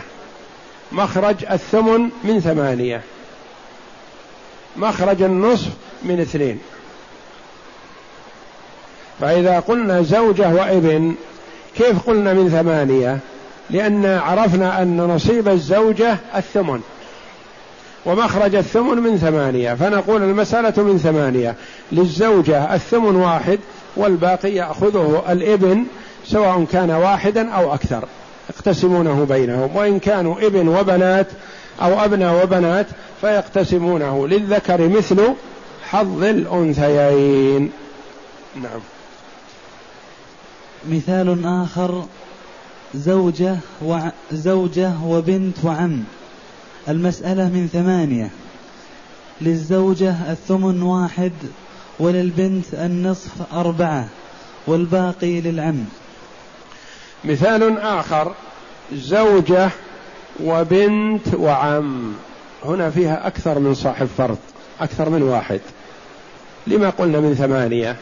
مخرج 0.92 1.44
الثمن 1.50 2.10
من 2.24 2.40
ثمانية. 2.40 3.02
مخرج 4.76 5.22
النصف 5.22 5.68
من 6.02 6.20
اثنين. 6.20 6.60
فإذا 9.24 9.60
قلنا 9.60 10.02
زوجة 10.02 10.48
وابن 10.48 11.14
كيف 11.76 12.06
قلنا 12.06 12.32
من 12.32 12.48
ثمانية؟ 12.48 13.18
لأن 13.70 14.06
عرفنا 14.06 14.82
أن 14.82 14.96
نصيب 14.96 15.48
الزوجة 15.48 16.16
الثمن. 16.36 16.80
ومخرج 18.06 18.54
الثمن 18.54 19.02
من 19.02 19.18
ثمانية 19.18 19.74
فنقول 19.74 20.22
المسألة 20.22 20.82
من 20.82 20.98
ثمانية. 20.98 21.54
للزوجة 21.92 22.74
الثمن 22.74 23.16
واحد 23.16 23.58
والباقي 23.96 24.54
يأخذه 24.54 25.22
الابن 25.28 25.84
سواء 26.26 26.64
كان 26.72 26.90
واحدا 26.90 27.50
أو 27.50 27.74
أكثر. 27.74 28.04
يقتسمونه 28.50 29.26
بينهم. 29.28 29.76
وإن 29.76 29.98
كانوا 29.98 30.46
ابن 30.46 30.68
وبنات 30.68 31.26
أو 31.82 32.04
أبناء 32.04 32.42
وبنات 32.44 32.86
فيقتسمونه 33.20 34.28
للذكر 34.28 34.88
مثل 34.88 35.34
حظ 35.90 36.22
الأنثيين. 36.24 37.72
نعم. 38.62 38.80
مثال 40.90 41.46
آخر 41.46 42.04
زوجة 42.94 43.56
وع... 43.82 44.12
زوجة 44.32 44.92
وبنت 45.04 45.56
وعم. 45.64 46.04
المسألة 46.88 47.44
من 47.44 47.68
ثمانية. 47.72 48.30
للزوجة 49.40 50.32
الثمن 50.32 50.82
واحد 50.82 51.32
وللبنت 51.98 52.74
النصف 52.74 53.52
أربعة 53.52 54.08
والباقي 54.66 55.40
للعم. 55.40 55.84
مثال 57.24 57.78
آخر 57.78 58.32
زوجة 58.92 59.70
وبنت 60.44 61.34
وعم. 61.34 62.12
هنا 62.64 62.90
فيها 62.90 63.26
أكثر 63.26 63.58
من 63.58 63.74
صاحب 63.74 64.08
فرض 64.18 64.38
أكثر 64.80 65.10
من 65.10 65.22
واحد. 65.22 65.60
لما 66.66 66.90
قلنا 66.90 67.20
من 67.20 67.34
ثمانية؟ 67.34 67.96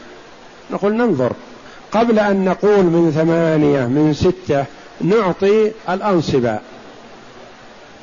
نقول 0.71 0.95
ننظر. 0.95 1.33
قبل 1.93 2.19
أن 2.19 2.45
نقول 2.45 2.83
من 2.83 3.11
ثمانية 3.11 3.85
من 3.85 4.13
ستة 4.13 4.65
نعطي 5.01 5.71
الأنصبة. 5.89 6.59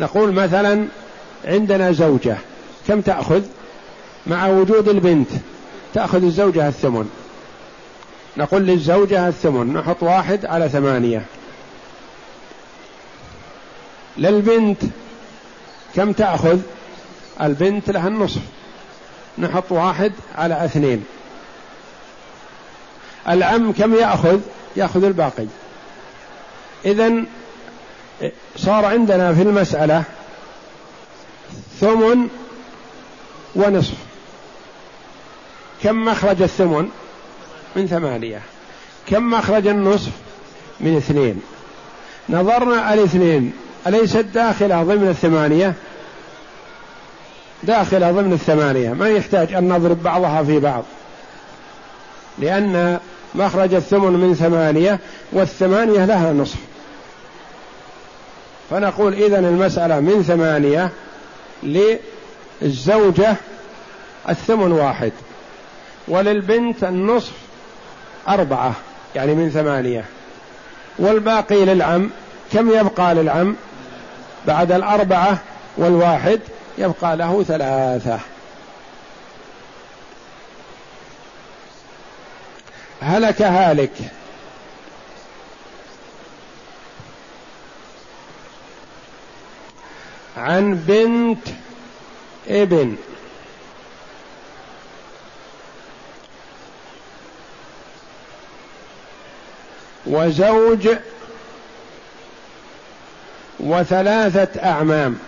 نقول 0.00 0.32
مثلا 0.32 0.86
عندنا 1.44 1.92
زوجة 1.92 2.36
كم 2.88 3.00
تأخذ؟ 3.00 3.42
مع 4.26 4.46
وجود 4.46 4.88
البنت 4.88 5.30
تأخذ 5.94 6.24
الزوجة 6.24 6.68
الثمن. 6.68 7.10
نقول 8.36 8.62
للزوجة 8.62 9.28
الثمن 9.28 9.72
نحط 9.72 10.02
واحد 10.02 10.46
على 10.46 10.68
ثمانية. 10.68 11.22
للبنت 14.18 14.82
كم 15.94 16.12
تأخذ؟ 16.12 16.58
البنت 17.42 17.90
لها 17.90 18.08
النصف. 18.08 18.40
نحط 19.38 19.72
واحد 19.72 20.12
على 20.36 20.64
اثنين. 20.64 21.04
العم 23.28 23.72
كم 23.72 23.94
يأخذ؟ 23.94 24.38
يأخذ 24.76 25.04
الباقي. 25.04 25.46
إذا 26.84 27.12
صار 28.56 28.84
عندنا 28.84 29.34
في 29.34 29.42
المسألة 29.42 30.02
ثمن 31.80 32.28
ونصف. 33.54 33.94
كم 35.82 36.04
مخرج 36.04 36.42
الثمن؟ 36.42 36.88
من 37.76 37.86
ثمانية. 37.86 38.42
كم 39.06 39.30
مخرج 39.30 39.66
النصف؟ 39.66 40.10
من 40.80 40.96
اثنين. 40.96 41.42
نظرنا 42.28 42.94
الاثنين. 42.94 43.52
أليست 43.86 44.16
داخلة 44.16 44.82
ضمن 44.82 45.08
الثمانية؟ 45.08 45.74
داخلة 47.62 48.12
ضمن 48.12 48.32
الثمانية. 48.32 48.92
ما 48.92 49.08
يحتاج 49.08 49.52
أن 49.52 49.68
نضرب 49.68 50.02
بعضها 50.02 50.42
في 50.42 50.60
بعض. 50.60 50.84
لأن 52.40 52.98
مخرج 53.34 53.74
الثمن 53.74 54.12
من 54.12 54.34
ثمانية 54.34 54.98
والثمانية 55.32 56.04
لها 56.04 56.32
نصف. 56.32 56.58
فنقول 58.70 59.14
إذا 59.14 59.38
المسألة 59.38 60.00
من 60.00 60.22
ثمانية 60.22 60.90
للزوجة 62.62 63.34
الثمن 64.28 64.72
واحد 64.72 65.12
وللبنت 66.08 66.84
النصف 66.84 67.32
أربعة 68.28 68.72
يعني 69.14 69.34
من 69.34 69.50
ثمانية. 69.50 70.04
والباقي 70.98 71.64
للعم 71.64 72.10
كم 72.52 72.70
يبقى 72.70 73.14
للعم؟ 73.14 73.56
بعد 74.46 74.72
الأربعة 74.72 75.38
والواحد 75.76 76.40
يبقى 76.78 77.16
له 77.16 77.42
ثلاثة. 77.42 78.18
هلك 83.00 83.42
هالك. 83.42 83.92
عن 90.36 90.74
بنت 90.74 91.48
ابن. 92.48 92.96
وزوج 100.06 100.88
وثلاثة 103.60 104.62
أعمام. 104.64 105.18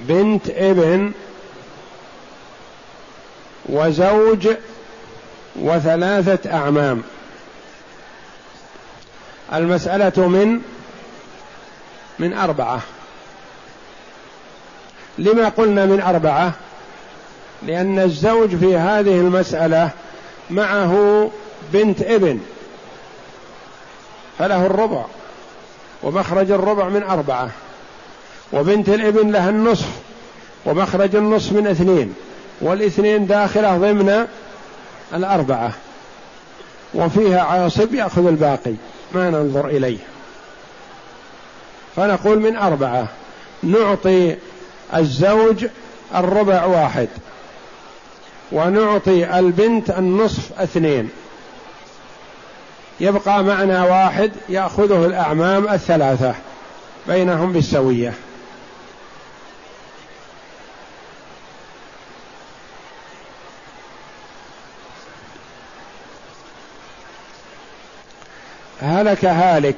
بنت 0.00 0.50
ابن 0.50 1.12
وزوج 3.68 4.48
وثلاثة 5.56 6.52
أعمام. 6.52 7.02
المسألة 9.54 10.28
من 10.28 10.60
من 12.18 12.32
أربعة. 12.32 12.80
لما 15.18 15.48
قلنا 15.48 15.86
من 15.86 16.00
أربعة؟ 16.00 16.52
لأن 17.62 17.98
الزوج 17.98 18.56
في 18.56 18.76
هذه 18.76 19.20
المسألة 19.20 19.90
معه 20.50 21.30
بنت 21.72 22.02
ابن. 22.02 22.40
فله 24.38 24.66
الربع. 24.66 25.04
ومخرج 26.02 26.50
الربع 26.50 26.88
من 26.88 27.02
أربعة. 27.02 27.50
وبنت 28.52 28.88
الابن 28.88 29.30
لها 29.30 29.50
النصف. 29.50 29.88
ومخرج 30.64 31.16
النصف 31.16 31.52
من 31.52 31.66
اثنين. 31.66 32.14
والاثنين 32.60 33.26
داخلة 33.26 33.76
ضمن 33.78 34.26
الأربعة 35.14 35.72
وفيها 36.94 37.40
عاصب 37.40 37.94
يأخذ 37.94 38.26
الباقي 38.26 38.74
ما 39.14 39.30
ننظر 39.30 39.68
إليه. 39.68 39.98
فنقول 41.96 42.38
من 42.38 42.56
أربعة 42.56 43.08
نعطي 43.62 44.36
الزوج 44.96 45.66
الربع 46.14 46.64
واحد 46.64 47.08
ونعطي 48.52 49.38
البنت 49.38 49.90
النصف 49.90 50.60
اثنين. 50.60 51.10
يبقى 53.00 53.44
معنا 53.44 53.84
واحد 53.84 54.32
يأخذه 54.48 55.06
الأعمام 55.06 55.68
الثلاثة 55.68 56.34
بينهم 57.08 57.52
بالسوية. 57.52 58.12
هلك 68.84 69.24
هالك. 69.24 69.76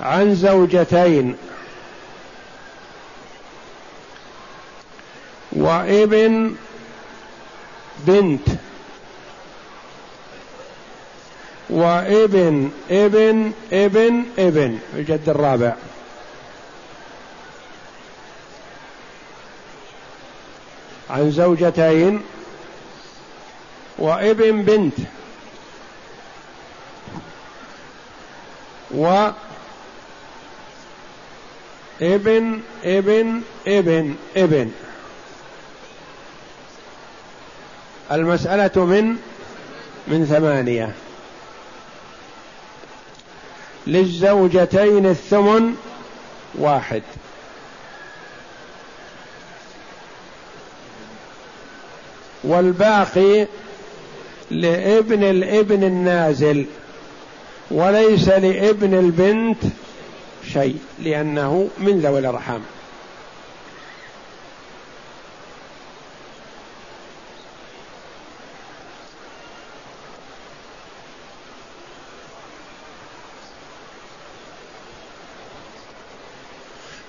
عن 0.00 0.34
زوجتين. 0.34 1.36
وابن 5.52 6.54
بنت. 8.06 8.48
وابن 11.70 12.70
ابن 12.90 13.52
ابن 13.72 14.22
ابن. 14.38 14.78
الجد 14.94 15.28
الرابع. 15.28 15.74
عن 21.10 21.30
زوجتين. 21.30 22.33
وابن 23.98 24.62
بنت. 24.62 24.94
و 28.94 29.30
ابن 32.00 32.60
ابن 32.84 33.40
ابن 33.66 34.14
ابن. 34.36 34.70
المسألة 38.12 38.84
من 38.84 39.16
من 40.08 40.26
ثمانية. 40.26 40.94
للزوجتين 43.86 45.06
الثمن 45.06 45.74
واحد. 46.54 47.02
والباقي 52.44 53.46
لابن 54.50 55.22
الابن 55.22 55.84
النازل 55.84 56.66
وليس 57.70 58.28
لابن 58.28 58.94
البنت 58.94 59.58
شيء 60.52 60.78
لأنه 61.02 61.68
من 61.78 62.00
ذوي 62.00 62.18
الأرحام. 62.18 62.60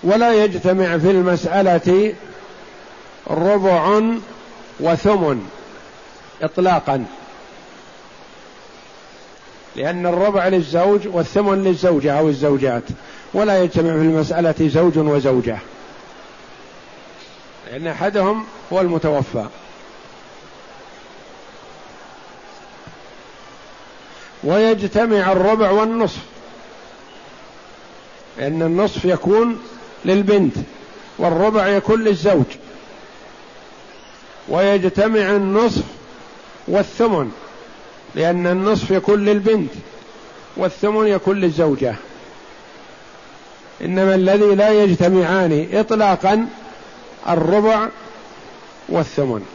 ولا 0.03 0.43
يجتمع 0.43 0.97
في 0.97 1.11
المسألة 1.11 2.13
ربع 3.27 4.01
وثمن 4.79 5.49
إطلاقا. 6.41 7.05
لأن 9.75 10.05
الربع 10.05 10.47
للزوج 10.47 11.07
والثمن 11.07 11.63
للزوجة 11.63 12.19
أو 12.19 12.29
الزوجات 12.29 12.83
ولا 13.33 13.63
يجتمع 13.63 13.91
في 13.91 14.01
المسألة 14.01 14.55
زوج 14.59 14.97
وزوجة. 14.97 15.57
لأن 17.71 17.87
أحدهم 17.87 18.45
هو 18.73 18.81
المتوفى. 18.81 19.45
ويجتمع 24.43 25.31
الربع 25.31 25.71
والنصف. 25.71 26.19
لأن 28.37 28.61
النصف 28.61 29.05
يكون 29.05 29.59
للبنت 30.05 30.55
والربع 31.17 31.67
يكون 31.67 32.03
للزوج. 32.03 32.45
ويجتمع 34.49 35.35
النصف 35.35 35.83
والثمن. 36.67 37.31
لأن 38.15 38.47
النصف 38.47 38.91
يكون 38.91 39.25
للبنت 39.25 39.71
والثمن 40.57 41.07
يكون 41.07 41.39
للزوجة. 41.39 41.95
إنما 43.81 44.15
الذي 44.15 44.55
لا 44.55 44.83
يجتمعان 44.83 45.67
إطلاقا 45.73 46.47
الربع 47.29 47.87
والثمن. 48.89 49.45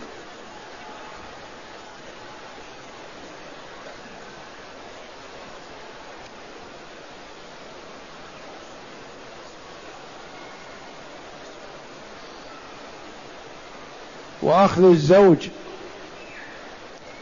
وأخذ 14.42 14.85
الزوج 14.85 15.49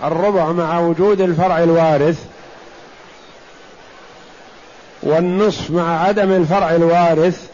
الربع 0.04 0.52
مع 0.52 0.78
وجود 0.78 1.20
الفرع 1.20 1.62
الوارث 1.62 2.24
والنصف 5.02 5.70
مع 5.70 6.04
عدم 6.04 6.32
الفرع 6.32 6.70
الوارث 6.70 7.48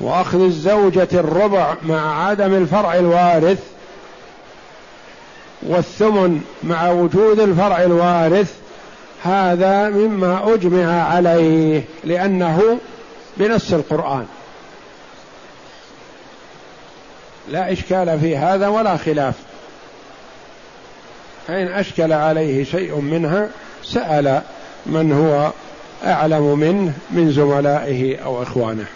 وأخذ 0.00 0.40
الزوجة 0.40 1.08
الربع 1.12 1.74
مع 1.82 2.26
عدم 2.26 2.54
الفرع 2.54 2.94
الوارث 2.94 3.58
والثمن 5.62 6.40
مع 6.62 6.90
وجود 6.90 7.40
الفرع 7.40 7.82
الوارث 7.82 8.54
هذا 9.24 9.88
مما 9.88 10.54
أجمع 10.54 11.02
عليه 11.02 11.84
لأنه 12.04 12.78
بنص 13.36 13.72
القرآن. 13.72 14.26
لا 17.48 17.72
إشكال 17.72 18.20
في 18.20 18.36
هذا 18.36 18.68
ولا 18.68 18.96
خلاف. 18.96 19.34
فإن 21.48 21.68
أشكل 21.68 22.12
عليه 22.12 22.64
شيء 22.64 23.00
منها 23.00 23.48
سأل 23.84 24.42
من 24.86 25.12
هو 25.12 25.52
أعلم 26.04 26.58
منه 26.58 26.92
من 27.10 27.32
زملائه 27.32 28.16
أو 28.16 28.42
إخوانه. 28.42 28.86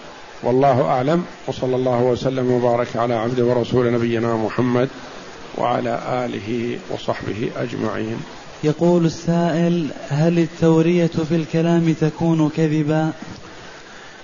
والله 0.43 0.83
أعلم. 0.83 1.25
وصلى 1.47 1.77
الله 1.77 2.03
وسلم 2.03 2.53
وبارك 2.53 2.97
على 2.97 3.15
عبد 3.15 3.41
ورسول 3.41 3.93
نبينا 3.93 4.37
محمد 4.37 4.88
وعلى 5.59 6.01
آله 6.25 6.79
وصحبه 6.91 7.51
أجمعين. 7.57 8.21
يقول 8.65 9.05
السائل 9.05 9.87
هل 10.09 10.38
التورية 10.38 11.11
في 11.29 11.37
الكلام 11.37 11.95
تكون 12.01 12.51
كذبا؟ 12.57 13.11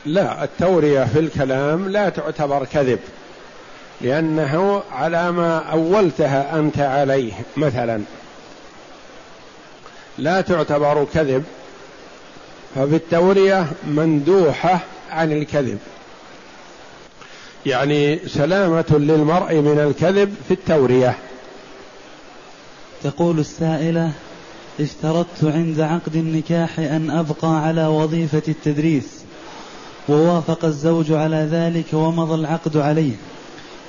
لا 0.07 0.45
التورية 0.45 1.05
في 1.05 1.19
الكلام 1.19 1.89
لا 1.89 2.09
تعتبر 2.09 2.65
كذب. 2.65 2.99
لأنه 4.01 4.83
على 4.93 5.33
ما 5.33 5.59
أولتها 5.59 6.59
أنت 6.59 6.79
عليه 6.79 7.33
مثلا. 7.57 8.01
لا 10.19 10.41
تعتبر 10.41 11.07
كذب 11.15 11.45
فبالتوريه 12.75 13.67
مندوحة 13.87 14.81
عن 15.11 15.33
الكذب. 15.33 15.79
يعني 17.67 18.19
سلامة 18.29 18.85
للمرء 18.91 19.55
من 19.55 19.79
الكذب 19.79 20.35
في 20.49 20.55
التورية. 20.55 21.19
تقول 23.03 23.39
السائلة 23.39 24.13
اشترطت 24.81 25.45
عند 25.45 25.81
عقد 25.81 26.17
النكاح 26.17 26.79
أن 26.79 27.11
أبقى 27.11 27.67
على 27.67 27.87
وظيفة 27.87 28.43
التدريس 28.49 29.25
ووافق 30.09 30.65
الزوج 30.65 31.13
على 31.13 31.49
ذلك 31.51 31.87
ومضى 31.93 32.35
العقد 32.35 32.77
عليه. 32.77 33.13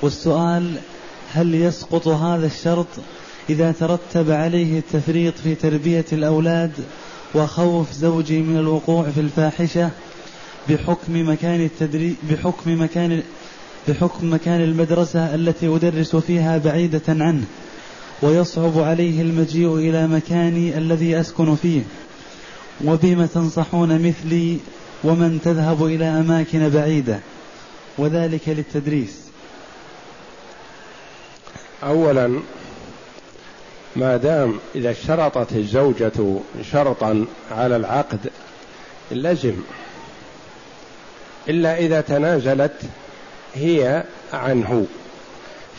والسؤال 0.02 0.74
هل 1.32 1.54
يسقط 1.54 2.08
هذا 2.08 2.46
الشرط 2.46 2.86
إذا 3.50 3.72
ترتب 3.72 4.30
عليه 4.30 4.78
التفريط 4.78 5.34
في 5.38 5.54
تربية 5.54 6.04
الأولاد 6.12 6.72
وخوف 7.34 7.92
زوجي 7.92 8.40
من 8.40 8.58
الوقوع 8.58 9.10
في 9.10 9.20
الفاحشة 9.20 9.90
بحكم 10.68 11.30
مكان 11.30 11.64
التدري 11.64 12.14
بحكم 12.30 12.82
مكان 12.82 13.22
بحكم 13.88 14.32
مكان 14.32 14.60
المدرسة 14.60 15.34
التي 15.34 15.68
أدرس 15.68 16.16
فيها 16.16 16.58
بعيدة 16.58 17.02
عنه 17.08 17.44
ويصعب 18.22 18.78
عليه 18.78 19.22
المجيء 19.22 19.76
إلى 19.76 20.06
مكاني 20.06 20.78
الذي 20.78 21.20
أسكن 21.20 21.56
فيه؟ 21.56 21.82
وبما 22.84 23.26
تنصحون 23.26 24.08
مثلي 24.08 24.58
ومن 25.04 25.40
تذهب 25.44 25.86
إلى 25.86 26.04
أماكن 26.04 26.68
بعيدة؟ 26.68 27.20
وذلك 27.98 28.48
للتدريس. 28.48 29.29
اولا 31.82 32.40
ما 33.96 34.16
دام 34.16 34.58
إذا 34.74 34.90
اشترطت 34.90 35.52
الزوجة 35.52 36.12
شرطا 36.72 37.26
على 37.50 37.76
العقد 37.76 38.30
لزم 39.10 39.56
إلا 41.48 41.78
إذا 41.78 42.00
تنازلت 42.00 42.80
هي 43.54 44.04
عنه 44.32 44.86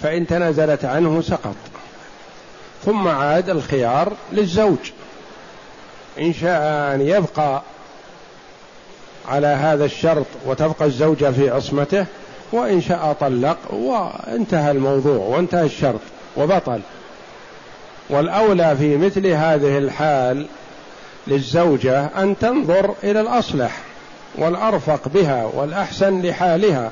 فإن 0.02 0.28
تنازلت 0.28 0.86
عنه 0.86 1.22
سقط. 1.22 1.56
ثم 2.86 3.08
عاد 3.08 3.50
الخيار 3.50 4.14
للزوج. 4.32 4.78
إن 6.20 6.34
شاء 6.34 6.62
أن 6.96 7.02
يبقى 7.02 7.62
على 9.28 9.48
هذا 9.48 9.86
الشرط 9.86 10.26
وتبقى 10.46 10.86
الزوجة 10.86 11.32
في 11.32 11.50
عصمته 11.50 12.06
وإن 12.52 12.82
شاء 12.82 13.16
طلق 13.20 13.58
وانتهى 13.74 14.72
الموضوع 14.72 15.18
وانتهى 15.18 15.66
الشرط 15.66 16.00
وبطل. 16.38 16.82
والأولى 18.10 18.76
في 18.78 18.98
مثل 18.98 19.28
هذه 19.28 19.78
الحال 19.78 20.46
للزوجة 21.28 22.06
أن 22.06 22.38
تنظر 22.40 22.96
إلى 23.04 23.22
الأصلح 23.22 23.78
والأرفق 24.36 25.08
بها 25.08 25.46
والأحسن 25.54 26.22
لحالها. 26.22 26.92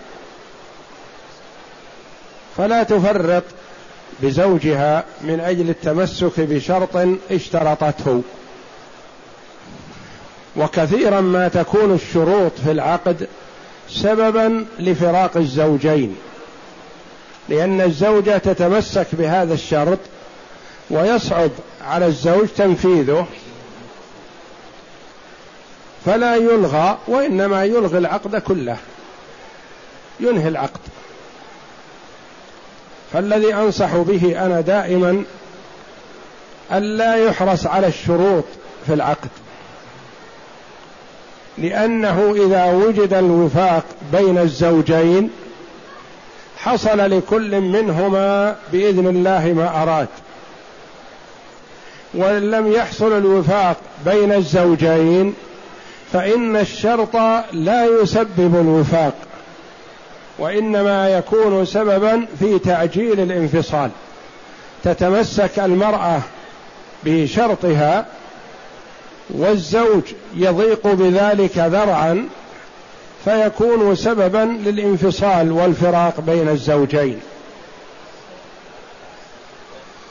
فلا 2.58 2.84
تفرط 2.84 3.43
بزوجها 4.22 5.04
من 5.22 5.39
أجل 5.39 5.69
التمسك 5.69 6.39
بشرط 6.39 7.08
اشترطته. 7.32 8.22
وكثيرا 10.56 11.22
ما 11.22 11.48
تكون 11.48 11.93
الشروط 11.93 12.52
في 12.63 12.72
العقد 12.72 13.28
سببا 13.91 14.65
لفراق 14.80 15.38
الزوجين 15.38 16.15
لأن 17.49 17.82
الزوجة 17.82 18.38
تتمسك 18.38 19.08
بهذا 19.13 19.54
الشرط 19.54 19.99
ويصعب 20.89 21.52
على 21.82 22.06
الزوج 22.06 22.47
تنفيذه 22.47 23.28
فلا 26.06 26.36
يلغى 26.36 26.97
وإنما 27.08 27.65
يلغي 27.65 27.97
العقد 27.97 28.36
كله 28.36 28.78
ينهي 30.19 30.47
العقد. 30.47 30.80
فالذي 33.13 33.54
أنصح 33.54 33.95
به 33.95 34.45
أنا 34.45 34.62
دائما 34.62 35.23
ألا 36.71 37.15
يحرص 37.15 37.67
على 37.67 37.88
الشروط 37.88 38.43
في 38.88 38.93
العقد. 38.93 39.30
لأنه 41.62 42.34
إذا 42.45 42.66
وجد 42.66 43.14
الوفاق 43.14 43.84
بين 44.12 44.38
الزوجين 44.38 45.30
حصل 46.57 47.18
لكل 47.18 47.62
منهما 47.62 48.55
بإذن 48.72 49.07
الله 49.07 49.53
ما 49.53 49.84
أراد. 49.84 50.07
وإن 52.14 52.51
لم 52.51 52.72
يحصل 52.72 53.18
الوفاق 53.18 53.78
بين 54.05 54.34
الزوجين 54.34 55.34
فإن 56.14 56.55
الشرط 56.55 57.16
لا 57.51 57.86
يسبب 58.01 58.55
الوفاق 58.55 59.14
وإنما 60.39 61.10
يكون 61.10 61.66
سببا 61.66 62.26
في 62.39 62.60
تعجيل 62.60 63.20
الانفصال. 63.20 63.89
تتمسك 64.84 65.60
المرأة 65.60 66.20
بشرطها 67.05 68.05
والزوج 69.30 70.03
يضيق 70.36 70.88
بذلك 70.88 71.57
ذرعا 71.57 72.27
فيكون 73.25 73.95
سببا 73.95 74.57
للانفصال 74.65 75.51
والفراق 75.51 76.19
بين 76.19 76.49
الزوجين. 76.49 77.19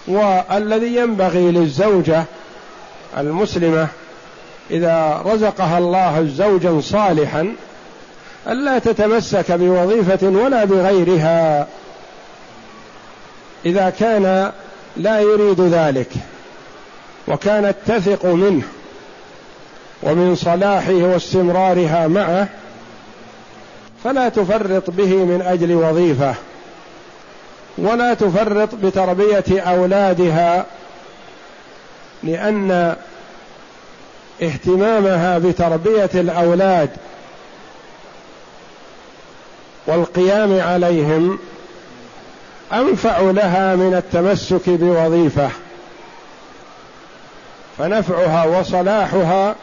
والذي 0.08 0.96
ينبغي 0.96 1.50
للزوجة 1.50 2.24
المسلمة 3.18 3.88
إذا 4.70 5.22
رزقها 5.26 5.78
الله 5.78 6.28
زوجا 6.36 6.80
صالحا 6.80 7.54
ألا 8.48 8.78
تتمسك 8.78 9.52
بوظيفة 9.52 10.26
ولا 10.26 10.64
بغيرها 10.64 11.66
إذا 13.66 13.90
كان 13.90 14.52
لا 14.96 15.20
يريد 15.20 15.60
ذلك 15.60 16.10
وكانت 17.28 17.76
تثق 17.86 18.26
منه. 18.26 18.62
ومن 20.02 20.36
صلاحه 20.36 20.92
واستمرارها 20.92 22.08
معه 22.08 22.48
فلا 24.04 24.28
تفرط 24.28 24.90
به 24.90 25.14
من 25.14 25.42
أجل 25.46 25.72
وظيفة 25.74 26.34
ولا 27.78 28.14
تفرط 28.14 28.74
بتربية 28.74 29.60
أولادها 29.60 30.66
لأن 32.22 32.96
اهتمامها 34.42 35.38
بتربية 35.38 36.10
الأولاد 36.14 36.90
والقيام 39.86 40.60
عليهم 40.60 41.38
أنفع 42.72 43.20
لها 43.20 43.76
من 43.76 43.94
التمسك 43.94 44.68
بوظيفة 44.68 45.48
فنفعها 47.78 48.44
وصلاحها 48.44 49.54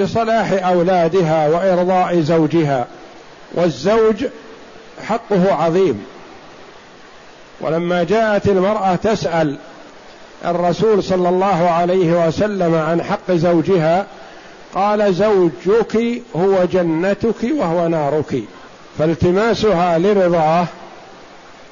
بصلاح 0.00 0.52
أولادها 0.52 1.48
وإرضاء 1.48 2.20
زوجها 2.20 2.86
والزوج 3.52 4.24
حقه 5.06 5.54
عظيم. 5.54 6.04
ولما 7.60 8.02
جاءت 8.02 8.48
المرأة 8.48 8.94
تسأل 8.94 9.56
الرسول 10.44 11.02
صلى 11.02 11.28
الله 11.28 11.70
عليه 11.70 12.26
وسلم 12.26 12.74
عن 12.74 13.02
حق 13.02 13.32
زوجها 13.32 14.06
قال 14.74 15.14
زوجك 15.14 16.22
هو 16.36 16.64
جنتك 16.72 17.42
وهو 17.58 17.88
نارك. 17.88 18.42
فالتماسها 18.98 19.98
لرضاه 19.98 20.66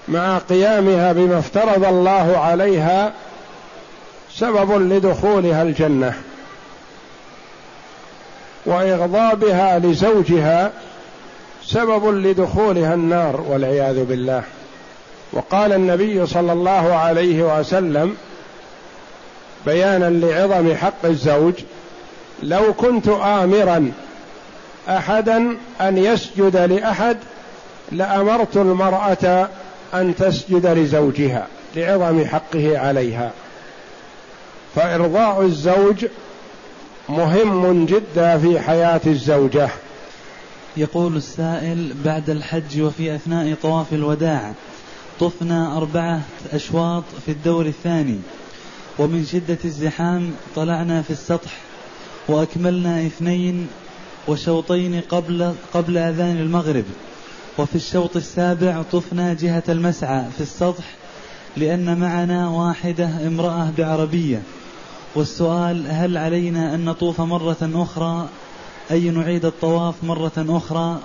مع 0.08 0.38
قيامها 0.38 1.12
بما 1.12 1.38
افترض 1.38 1.84
الله 1.84 2.38
عليها 2.38 3.12
سبب 4.34 4.92
لدخولها 4.92 5.62
الجنة. 5.62 6.14
واغضابها 8.66 9.78
لزوجها 9.78 10.72
سبب 11.64 12.06
لدخولها 12.06 12.94
النار 12.94 13.40
والعياذ 13.48 14.04
بالله. 14.04 14.42
وقال 15.32 15.72
النبي 15.72 16.26
صلى 16.26 16.52
الله 16.52 16.94
عليه 16.94 17.58
وسلم 17.58 18.16
بيانا 19.66 20.10
لعظم 20.10 20.74
حق 20.74 21.04
الزوج 21.04 21.54
لو 22.42 22.74
كنت 22.74 23.08
امرا 23.08 23.92
احدا 24.88 25.56
أن 25.80 25.98
يسجد 25.98 26.56
لأحد 26.56 27.16
لأمرت 27.92 28.56
المرأة 28.56 29.48
أن 29.94 30.14
تسجد 30.18 30.66
لزوجها 30.66 31.46
لعظم 31.76 32.24
حقه 32.24 32.78
عليها. 32.78 33.30
فإرضاء 34.74 35.42
الزوج 35.42 36.06
مهم 37.10 37.86
جدا 37.86 38.38
في 38.38 38.60
حياة 38.60 39.00
الزوجة. 39.06 39.68
يقول 40.76 41.16
السائل 41.16 41.92
بعد 42.04 42.30
الحج 42.30 42.80
وفي 42.80 43.14
أثناء 43.14 43.54
طواف 43.62 43.92
الوداع 43.92 44.52
طفنا 45.20 45.76
أربعة 45.76 46.20
أشواط 46.52 47.04
في 47.26 47.32
الدور 47.32 47.66
الثاني 47.66 48.18
ومن 48.98 49.24
شدة 49.24 49.58
الزحام 49.64 50.32
طلعنا 50.56 51.02
في 51.02 51.10
السطح 51.10 51.50
وأكملنا 52.28 53.06
اثنين 53.06 53.68
وشوطين 54.28 55.00
قبل 55.08 55.52
قبل 55.74 55.98
أذان 55.98 56.36
المغرب. 56.36 56.84
وفي 57.58 57.76
الشوط 57.76 58.16
السابع 58.16 58.82
طفنا 58.92 59.34
جهة 59.34 59.62
المسعى 59.68 60.24
في 60.36 60.40
السطح 60.40 60.84
لأن 61.56 61.98
معنا 61.98 62.48
واحدة 62.48 63.10
امرأة 63.26 63.72
بعربية. 63.78 64.42
والسؤال 65.14 65.86
هل 65.90 66.16
علينا 66.16 66.74
أن 66.74 66.84
نطوف 66.84 67.20
مرة 67.20 67.70
أخرى؟ 67.74 68.28
أي 68.90 69.10
نعيد 69.10 69.44
الطواف 69.44 69.94
مرة 70.02 70.32
أخرى؟ 70.38 70.98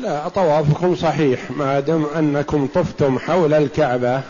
لا 0.00 0.28
طوافكم 0.28 0.96
صحيح 0.96 1.50
ما 1.50 1.80
دام 1.80 2.06
أنكم 2.18 2.68
طفتم 2.74 3.18
حول 3.18 3.54
الكعبة 3.54 4.20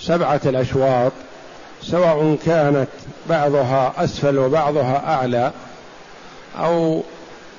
سبعة 0.00 0.40
الأشواط 0.46 1.12
سواء 1.82 2.36
كانت 2.46 2.88
بعضها 3.28 3.92
أسفل 3.96 4.38
وبعضها 4.38 5.14
أعلى 5.14 5.52
أو 6.58 7.02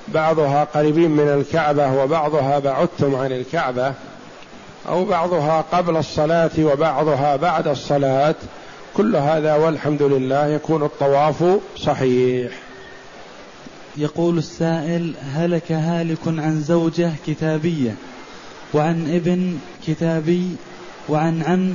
بعضها 0.08 0.64
قريبين 0.64 1.10
من 1.10 1.28
الكعبة 1.28 1.92
وبعضها 2.02 2.58
بعدتم 2.58 3.14
عن 3.14 3.32
الكعبة 3.32 3.92
أو 4.88 5.04
بعضها 5.04 5.64
قبل 5.72 5.96
الصلاة 5.96 6.50
وبعضها 6.58 7.36
بعد 7.36 7.68
الصلاة 7.68 8.34
كل 8.96 9.16
هذا 9.16 9.54
والحمد 9.54 10.02
لله 10.02 10.46
يكون 10.46 10.82
الطواف 10.82 11.44
صحيح. 11.76 12.52
يقول 13.96 14.38
السائل 14.38 15.14
هلك 15.34 15.72
هالك 15.72 16.18
عن 16.26 16.60
زوجة 16.60 17.12
كتابية 17.26 17.94
وعن 18.74 19.14
ابن 19.14 19.58
كتابي 19.86 20.56
وعن 21.08 21.42
عم 21.42 21.74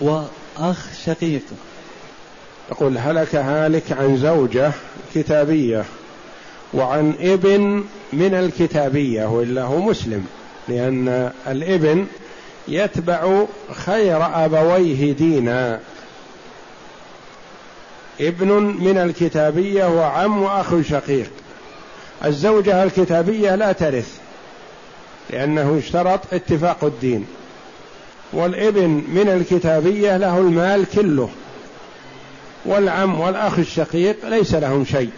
وأخ 0.00 0.86
شقيق. 1.04 1.42
يقول 2.70 2.98
هلك 2.98 3.34
هالك 3.34 3.92
عن 3.92 4.16
زوجة 4.16 4.72
كتابية 5.14 5.84
وعن 6.74 7.14
ابن 7.20 7.84
من 8.12 8.34
الكتابية 8.34 9.26
وإلا 9.26 9.62
هو 9.62 9.80
مسلم 9.80 10.26
لأن 10.68 11.30
الابن 11.48 12.06
يتبع 12.68 13.44
خير 13.72 14.44
أبويه 14.44 15.12
دينا. 15.12 15.80
ابن 18.20 18.48
من 18.80 18.98
الكتابية 18.98 19.84
وعم 19.84 20.42
وأخ 20.42 20.80
شقيق. 20.80 21.30
الزوجة 22.24 22.82
الكتابية 22.82 23.54
لا 23.54 23.72
ترث 23.72 24.18
لأنه 25.30 25.78
اشترط 25.78 26.20
اتفاق 26.32 26.84
الدين. 26.84 27.26
والابن 28.32 28.88
من 28.88 29.28
الكتابية 29.28 30.16
له 30.16 30.38
المال 30.38 30.86
كله 30.94 31.28
والعم 32.64 33.20
والأخ 33.20 33.58
الشقيق 33.58 34.16
ليس 34.28 34.54
لهم 34.54 34.84
شيء. 34.84 35.10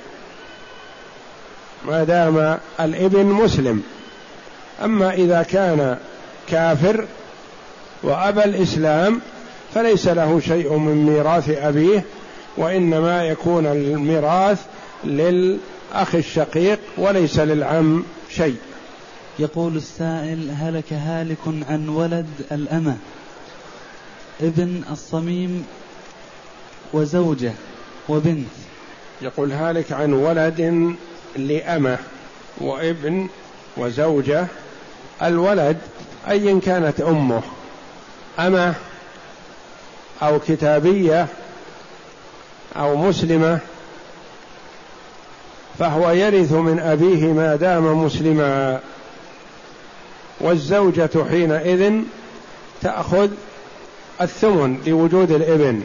ما 1.86 2.04
دام 2.04 2.58
الابن 2.80 3.26
مسلم 3.26 3.82
أما 4.84 5.14
إذا 5.14 5.42
كان 5.42 5.98
كافر 6.48 7.04
وأبى 8.02 8.44
الإسلام 8.44 9.20
فليس 9.74 10.08
له 10.08 10.40
شيء 10.40 10.72
من 10.72 11.06
ميراث 11.06 11.48
أبيه 11.48 12.04
وإنما 12.56 13.24
يكون 13.24 13.66
الميراث 13.66 14.60
للأخ 15.04 16.14
الشقيق 16.14 16.78
وليس 16.98 17.38
للعم 17.38 18.04
شيء. 18.30 18.56
يقول 19.38 19.76
السائل 19.76 20.50
هلك 20.50 20.92
هالك 20.92 21.38
عن 21.68 21.88
ولد 21.88 22.26
الأمة 22.52 22.96
ابن 24.40 24.82
الصميم 24.90 25.66
وزوجة 26.92 27.52
وبنت. 28.08 28.48
يقول 29.22 29.52
هالك 29.52 29.92
عن 29.92 30.12
ولد 30.12 30.94
لأمة 31.36 31.98
وابن 32.60 33.28
وزوجة. 33.76 34.46
الولد 35.22 35.78
أيا 36.28 36.60
كانت 36.66 37.00
أمه 37.00 37.42
أمة 38.38 38.74
أو 40.22 40.40
كتابية 40.40 41.26
أو 42.76 42.96
مسلمة 42.96 43.58
فهو 45.78 46.10
يرث 46.10 46.52
من 46.52 46.78
أبيه 46.78 47.32
ما 47.32 47.56
دام 47.56 48.04
مسلما. 48.04 48.80
والزوجة 50.40 51.10
حينئذ 51.30 51.92
تأخذ 52.82 53.28
الثمن 54.20 54.78
لوجود 54.86 55.30
الإبن 55.30 55.82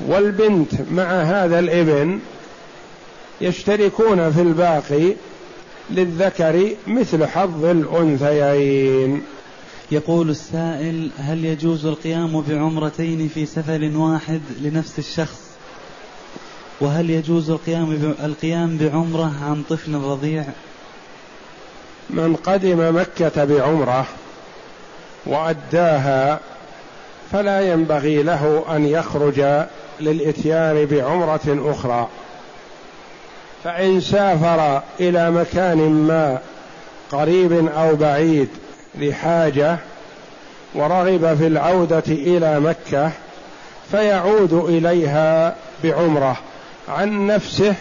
والبنت 0.00 0.72
مع 0.90 1.22
هذا 1.22 1.58
الإبن 1.58 2.18
يشتركون 3.40 4.32
في 4.32 4.40
الباقي 4.40 5.12
للذكر 5.90 6.70
مثل 6.86 7.26
حظ 7.26 7.64
الأنثيين. 7.64 9.22
يقول 9.90 10.30
السائل 10.30 11.10
هل 11.18 11.44
يجوز 11.44 11.86
القيام 11.86 12.40
بعمرتين 12.40 13.28
في 13.28 13.46
سفر 13.46 13.90
واحد 13.94 14.40
لنفس 14.60 14.98
الشخص؟ 14.98 15.45
وهل 16.80 17.10
يجوز 17.10 17.50
القيام 17.50 18.14
القيام 18.24 18.76
بعمرة 18.76 19.32
عن 19.42 19.62
طفل 19.70 19.94
رضيع؟ 19.94 20.44
من 22.10 22.36
قدم 22.36 22.96
مكة 23.00 23.44
بعمرة 23.44 24.06
وأداها 25.26 26.40
فلا 27.32 27.72
ينبغي 27.72 28.22
له 28.22 28.64
أن 28.70 28.86
يخرج 28.86 29.66
للإتيان 30.00 30.86
بعمرة 30.86 31.70
أخرى 31.70 32.08
فإن 33.64 34.00
سافر 34.00 34.82
إلى 35.00 35.30
مكان 35.30 35.78
ما 35.78 36.38
قريب 37.12 37.68
أو 37.68 37.96
بعيد 37.96 38.48
لحاجة 38.94 39.78
ورغب 40.74 41.36
في 41.38 41.46
العودة 41.46 42.02
إلى 42.08 42.60
مكة 42.60 43.10
فيعود 43.90 44.52
إليها 44.52 45.56
بعمرة 45.84 46.36
عن 46.88 47.26
نفسه 47.26 47.74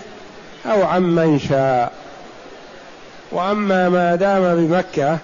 أو 0.66 0.84
عن 0.84 1.04
من 1.04 1.40
شاء. 1.40 1.92
وأما 3.32 3.90
ما 3.90 4.16
دام 4.16 4.56
بمكة 4.56 5.18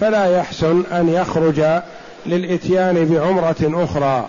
فلا 0.00 0.36
يحسن 0.38 0.84
أن 0.92 1.08
يخرج 1.08 1.64
للإتيان 2.26 3.04
بعمرة 3.04 3.84
أخرى 3.84 4.28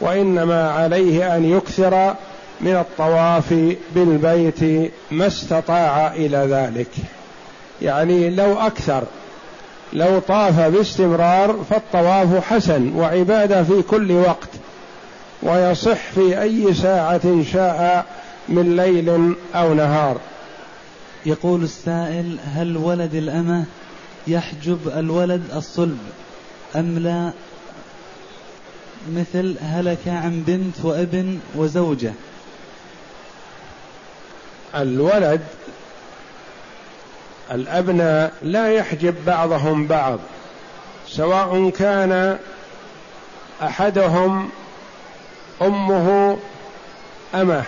وإنما 0.00 0.70
عليه 0.70 1.36
أن 1.36 1.56
يكثر 1.56 2.14
من 2.60 2.76
الطواف 2.76 3.54
بالبيت 3.94 4.90
ما 5.10 5.26
استطاع 5.26 6.12
إلى 6.14 6.36
ذلك. 6.36 6.90
يعني 7.82 8.30
لو 8.30 8.58
أكثر 8.58 9.02
لو 9.92 10.18
طاف 10.18 10.60
باستمرار 10.60 11.56
فالطواف 11.70 12.44
حسن 12.52 12.92
وعبادة 12.96 13.62
في 13.62 13.82
كل 13.82 14.12
وقت 14.12 14.48
ويصح 15.42 15.98
في 16.14 16.42
أي 16.42 16.74
ساعة 16.74 17.42
شاء 17.52 18.06
من 18.50 18.76
ليل 18.76 19.34
أو 19.54 19.74
نهار. 19.74 20.20
يقول 21.26 21.62
السائل 21.62 22.38
هل 22.44 22.76
ولد 22.76 23.14
الأمة 23.14 23.64
يحجب 24.26 24.88
الولد 24.96 25.42
الصلب؟ 25.54 25.98
أم 26.76 26.98
لا؟ 26.98 27.32
مثل 29.08 29.56
هلك 29.60 30.08
عن 30.08 30.42
بنت 30.46 30.84
وابن 30.84 31.38
وزوجة. 31.54 32.12
الولد 34.74 35.40
الأبناء 37.50 38.32
لا 38.42 38.72
يحجب 38.72 39.14
بعضهم 39.26 39.86
بعض 39.86 40.18
سواء 41.08 41.70
كان 41.70 42.38
أحدهم 43.62 44.50
أمه 45.62 46.38
أمه. 47.34 47.64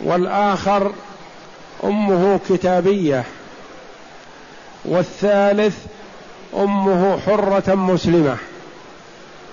والآخر 0.00 0.92
أمه 1.84 2.40
كتابية 2.48 3.24
والثالث 4.84 5.76
أمه 6.56 7.18
حرة 7.26 7.74
مسلمة. 7.74 8.36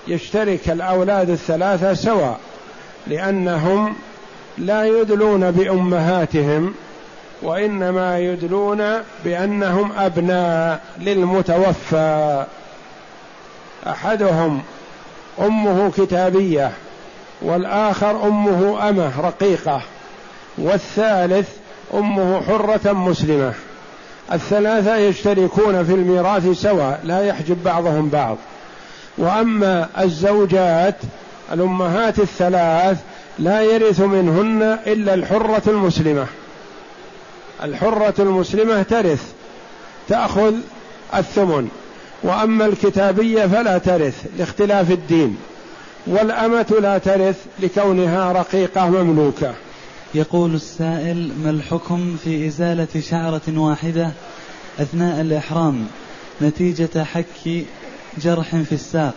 يشترك 0.08 0.70
الأولاد 0.70 1.30
الثلاثة 1.30 1.94
سواء 1.94 2.40
لأنهم 3.06 3.94
لا 4.58 4.84
يدلون 4.84 5.50
بأمهاتهم 5.50 6.74
وإنما 7.42 8.18
يدلون 8.18 9.02
بأنهم 9.24 9.92
أبناء 9.92 10.80
للمتوفى. 10.98 12.44
أحدهم 13.86 14.62
أمه 15.40 15.90
كتابية 15.96 16.72
والآخر 17.42 18.28
أمه 18.28 18.88
أمة 18.88 19.20
رقيقة. 19.20 19.82
والثالث 20.58 21.48
أمه 21.94 22.40
حرة 22.40 22.92
مسلمة. 22.92 23.52
الثلاثة 24.32 24.96
يشتركون 24.96 25.84
في 25.84 25.94
الميراث 25.94 26.62
سواء 26.62 27.00
لا 27.04 27.26
يحجب 27.26 27.64
بعضهم 27.64 28.08
بعض. 28.08 28.36
وأما 29.18 29.88
الزوجات 29.98 30.96
الأمهات 31.52 32.18
الثلاث 32.18 32.98
لا 33.38 33.62
يرث 33.62 34.00
منهن 34.00 34.78
إلا 34.86 35.14
الحرة 35.14 35.62
المسلمة. 35.66 36.26
الحرة 37.62 38.14
المسلمة 38.18 38.82
ترث 38.82 39.32
تأخذ 40.08 40.54
الثمن. 41.14 41.68
وأما 42.22 42.66
الكتابية 42.66 43.46
فلا 43.46 43.78
ترث 43.78 44.26
لاختلاف 44.38 44.90
الدين. 44.90 45.36
والأمة 46.06 46.74
لا 46.82 46.98
ترث 46.98 47.36
لكونها 47.60 48.32
رقيقة 48.32 48.90
مملوكة. 48.90 49.54
يقول 50.14 50.54
السائل 50.54 51.32
ما 51.44 51.50
الحكم 51.50 52.16
في 52.24 52.46
إزالة 52.46 53.00
شعرة 53.00 53.42
واحدة 53.48 54.10
أثناء 54.80 55.20
الإحرام 55.20 55.86
نتيجة 56.42 57.04
حك 57.04 57.64
جرح 58.18 58.56
في 58.56 58.72
الساق؟ 58.72 59.14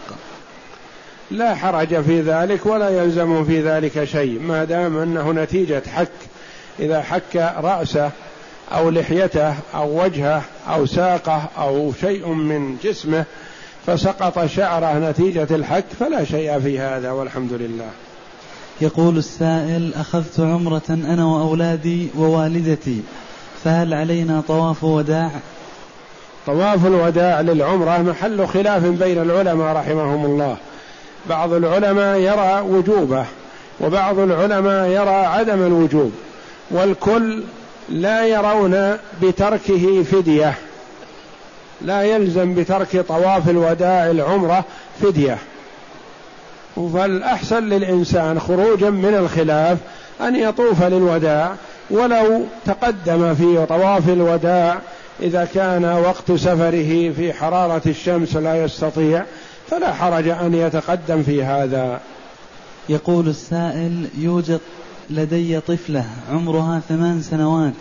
لا 1.31 1.55
حرج 1.55 2.01
في 2.01 2.21
ذلك 2.21 2.65
ولا 2.65 2.89
يلزم 2.89 3.45
في 3.45 3.61
ذلك 3.61 4.03
شيء 4.03 4.39
ما 4.39 4.63
دام 4.63 4.97
أنه 4.97 5.31
نتيجة 5.31 5.83
حك. 5.95 6.11
إذا 6.79 7.01
حك 7.01 7.35
رأسه 7.57 8.11
أو 8.71 8.89
لحيته 8.89 9.53
أو 9.75 10.03
وجهه 10.03 10.41
أو 10.67 10.85
ساقه 10.85 11.49
أو 11.57 11.93
شيء 12.01 12.27
من 12.27 12.77
جسمه 12.83 13.25
فسقط 13.87 14.45
شعره 14.45 15.09
نتيجة 15.09 15.47
الحك 15.51 15.85
فلا 15.99 16.23
شيء 16.23 16.59
في 16.59 16.79
هذا 16.79 17.11
والحمد 17.11 17.53
لله. 17.53 17.89
يقول 18.81 19.17
السائل 19.17 19.93
أخذت 19.93 20.39
عمرة 20.39 20.81
أنا 20.89 21.25
وأولادي 21.25 22.07
ووالدتي 22.17 23.01
فهل 23.63 23.93
علينا 23.93 24.43
طواف 24.47 24.83
وداع؟ 24.83 25.31
طواف 26.45 26.85
الوداع 26.85 27.41
للعمرة 27.41 27.97
محل 27.97 28.47
خلاف 28.47 28.83
بين 28.85 29.21
العلماء 29.21 29.75
رحمهم 29.75 30.25
الله. 30.25 30.57
بعض 31.29 31.53
العلماء 31.53 32.19
يرى 32.19 32.61
وجوبه 32.69 33.25
وبعض 33.81 34.19
العلماء 34.19 34.89
يرى 34.89 35.25
عدم 35.25 35.65
الوجوب 35.65 36.11
والكل 36.71 37.43
لا 37.89 38.25
يرون 38.25 38.97
بتركه 39.21 40.03
فدية. 40.03 40.53
لا 41.81 42.01
يلزم 42.03 42.55
بترك 42.55 43.05
طواف 43.07 43.49
الوداع 43.49 44.11
العمرة 44.11 44.65
فدية. 45.01 45.37
فالاحسن 46.75 47.63
للإنسان 47.63 48.39
خروجا 48.39 48.89
من 48.89 49.13
الخلاف 49.13 49.77
أن 50.21 50.35
يطوف 50.35 50.83
للوداع 50.83 51.55
ولو 51.89 52.43
تقدم 52.65 53.35
في 53.35 53.65
طواف 53.65 54.09
الوداع 54.09 54.79
إذا 55.21 55.47
كان 55.53 55.85
وقت 55.85 56.31
سفره 56.31 57.11
في 57.11 57.33
حرارة 57.33 57.81
الشمس 57.85 58.35
لا 58.35 58.63
يستطيع 58.63 59.25
فلا 59.69 59.93
حرج 59.93 60.27
أن 60.27 60.53
يتقدم 60.53 61.23
في 61.23 61.43
هذا. 61.43 61.99
يقول 62.89 63.27
السائل 63.27 64.07
يوجد 64.17 64.59
لدي 65.09 65.59
طفلة 65.59 66.05
عمرها 66.31 66.81
ثمان 66.89 67.21
سنوات 67.21 67.73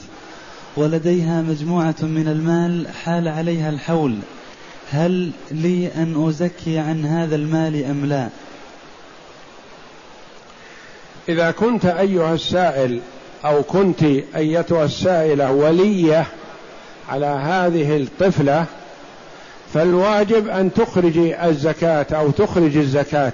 ولديها 0.76 1.42
مجموعة 1.42 1.95
من 2.03 2.28
المال 2.28 2.86
حال 3.05 3.28
عليها 3.28 3.70
الحول 3.70 4.18
هل 4.90 5.30
لي 5.51 5.90
أن 5.97 6.28
أزكي 6.28 6.78
عن 6.78 7.05
هذا 7.05 7.36
المال 7.36 7.84
أم 7.84 8.07
لا؟ 8.07 8.28
إذا 11.28 11.50
كنت 11.50 11.84
أيها 11.84 12.34
السائل 12.34 13.00
أو 13.44 13.62
كنت 13.62 14.02
أيتها 14.36 14.84
السائلة 14.84 15.52
ولية 15.52 16.26
على 17.08 17.26
هذه 17.26 17.96
الطفلة 17.96 18.64
فالواجب 19.74 20.48
أن 20.48 20.74
تخرجي 20.74 21.44
الزكاة 21.44 22.06
أو 22.12 22.30
تخرج 22.30 22.76
الزكاة. 22.76 23.32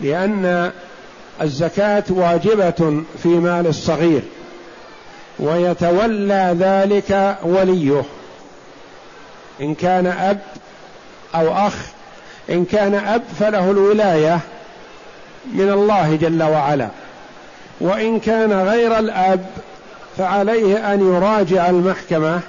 لأن 0.00 0.70
الزكاة 1.42 2.04
واجبة 2.08 3.02
في 3.22 3.28
مال 3.28 3.66
الصغير 3.66 4.22
ويتولى 5.38 6.56
ذلك 6.58 7.38
وليه. 7.42 8.02
إن 9.60 9.74
كان 9.74 10.06
أب 10.06 10.38
أو 11.34 11.66
أخ 11.66 11.74
إن 12.50 12.64
كان 12.64 12.94
أب 12.94 13.22
فله 13.40 13.70
الولاية 13.70 14.40
من 15.54 15.68
الله 15.72 16.16
جل 16.16 16.42
وعلا. 16.42 16.88
وإن 17.80 18.20
كان 18.20 18.52
غير 18.52 18.98
الأب 18.98 19.46
فعليه 20.18 20.94
أن 20.94 21.00
يراجع 21.14 21.70
المحكمة 21.70 22.40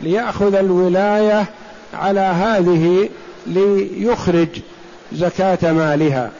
ليأخذ 0.00 0.54
الولاية 0.54 1.46
على 1.94 2.20
هذه 2.20 3.08
ليخرج 3.46 4.48
زكاة 5.12 5.72
مالها. 5.72 6.30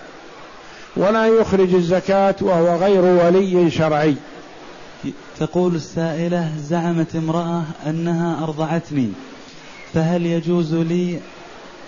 ولا 0.97 1.27
يخرج 1.27 1.75
الزكاة 1.75 2.35
وهو 2.41 2.77
غير 2.77 3.03
ولي 3.03 3.71
شرعي. 3.71 4.15
تقول 5.41 5.75
السائلة 5.75 6.53
زعمت 6.59 7.17
امرأة 7.17 7.63
أنها 7.87 8.45
أرضعتني 8.45 9.09
فهل 9.95 10.27
يجوز 10.27 10.75
لي 10.75 11.19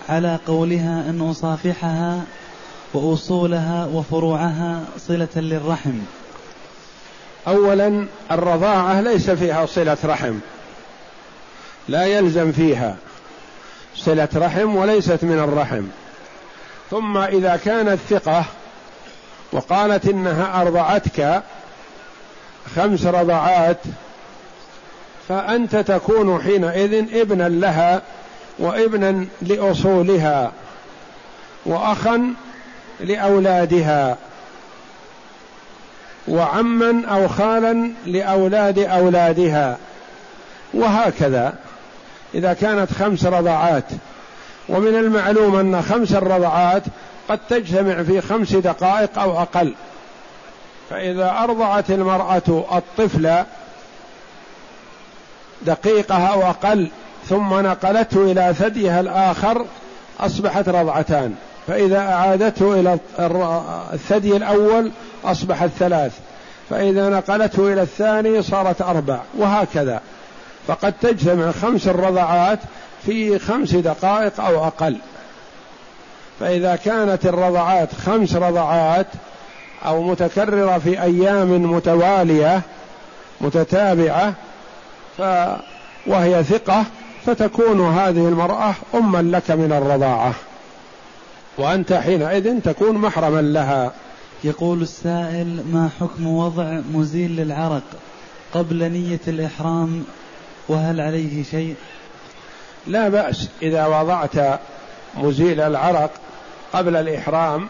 على 0.09 0.39
قولها 0.47 1.09
أن 1.09 1.21
أصافحها؟ 1.21 2.21
وأصولها 2.93 3.89
وفروعها 3.93 4.83
صلة 4.97 5.27
للرحم. 5.35 5.93
أولا 7.47 8.07
الرضاعة 8.31 9.01
ليس 9.01 9.29
فيها 9.29 9.65
صلة 9.65 9.97
رحم. 10.05 10.33
لا 11.87 12.05
يلزم 12.05 12.51
فيها 12.51 12.95
صلة 13.95 14.29
رحم 14.35 14.75
وليست 14.75 15.19
من 15.23 15.39
الرحم. 15.39 15.83
ثم 16.91 17.17
إذا 17.17 17.59
كانت 17.65 17.99
ثقة 18.09 18.45
وقالت 19.51 20.05
إنها 20.05 20.61
أرضعتك 20.61 21.43
خمس 22.75 23.05
رضعات 23.05 23.77
فأنت 25.29 25.75
تكون 25.75 26.41
حينئذ 26.41 27.21
ابنا 27.21 27.49
لها 27.49 28.01
وابنا 28.59 29.25
لأصولها. 29.41 30.51
وأخا 31.65 32.33
لأولادها. 33.01 34.17
وعما 36.27 37.03
أو 37.07 37.27
خالا 37.27 37.91
لأولاد 38.05 38.79
أولادها. 38.79 39.77
وهكذا. 40.73 41.53
إذا 42.33 42.53
كانت 42.53 42.91
خمس 42.91 43.25
رضعات. 43.25 43.85
ومن 44.69 44.95
المعلوم 44.95 45.55
أن 45.55 45.81
خمس 45.81 46.11
الرضعات 46.11 46.83
قد 47.29 47.39
تجتمع 47.49 48.03
في 48.03 48.21
خمس 48.21 48.53
دقائق 48.53 49.19
أو 49.19 49.41
أقل. 49.41 49.73
فإذا 50.89 51.29
أرضعت 51.29 51.91
المرأة 51.91 52.65
الطفل 52.71 53.43
دقيقة 55.61 56.27
أو 56.27 56.41
أقل 56.41 56.89
ثم 57.29 57.59
نقلته 57.59 58.31
إلى 58.31 58.53
ثديها 58.59 58.99
الآخر 58.99 59.65
أصبحت 60.19 60.69
رضعتان. 60.69 61.35
فإذا 61.67 61.99
أعادته 61.99 62.79
إلى 62.79 62.99
الثدي 63.93 64.35
الأول 64.35 64.91
أصبحت 65.25 65.69
ثلاث 65.79 66.11
فإذا 66.69 67.09
نقلته 67.09 67.73
إلى 67.73 67.81
الثاني 67.81 68.41
صارت 68.41 68.81
أربع 68.81 69.19
وهكذا. 69.37 70.01
فقد 70.67 70.93
تجتمع 71.01 71.51
خمس 71.51 71.87
الرضعات 71.87 72.59
في 73.05 73.39
خمس 73.39 73.75
دقائق 73.75 74.41
أو 74.41 74.67
أقل. 74.67 74.97
فإذا 76.39 76.75
كانت 76.75 77.25
الرضعات 77.25 77.89
خمس 78.05 78.35
رضعات 78.35 79.07
أو 79.85 80.03
متكررة 80.03 80.77
في 80.77 81.01
أيام 81.01 81.71
متوالية 81.71 82.61
متتابعة 83.41 84.33
ف 85.17 85.21
وهي 86.07 86.43
ثقة 86.43 86.85
فتكون 87.25 87.93
هذه 87.93 88.27
المرأة 88.27 88.73
أما 88.95 89.37
لك 89.37 89.51
من 89.51 89.71
الرضاعة. 89.71 90.33
وأنت 91.57 91.93
حينئذ 91.93 92.59
تكون 92.59 92.97
محرما 92.97 93.41
لها. 93.41 93.91
يقول 94.43 94.81
السائل 94.81 95.63
ما 95.73 95.89
حكم 95.99 96.27
وضع 96.27 96.79
مزيل 96.93 97.35
للعرق 97.35 97.83
قبل 98.53 98.91
نية 98.91 99.19
الإحرام 99.27 100.03
وهل 100.67 101.01
عليه 101.01 101.43
شيء؟ 101.43 101.75
لا 102.87 103.09
بأس 103.09 103.49
إذا 103.61 103.85
وضعت 103.85 104.59
مزيل 105.17 105.61
العرق 105.61 106.11
قبل 106.73 106.95
الإحرام 106.95 107.67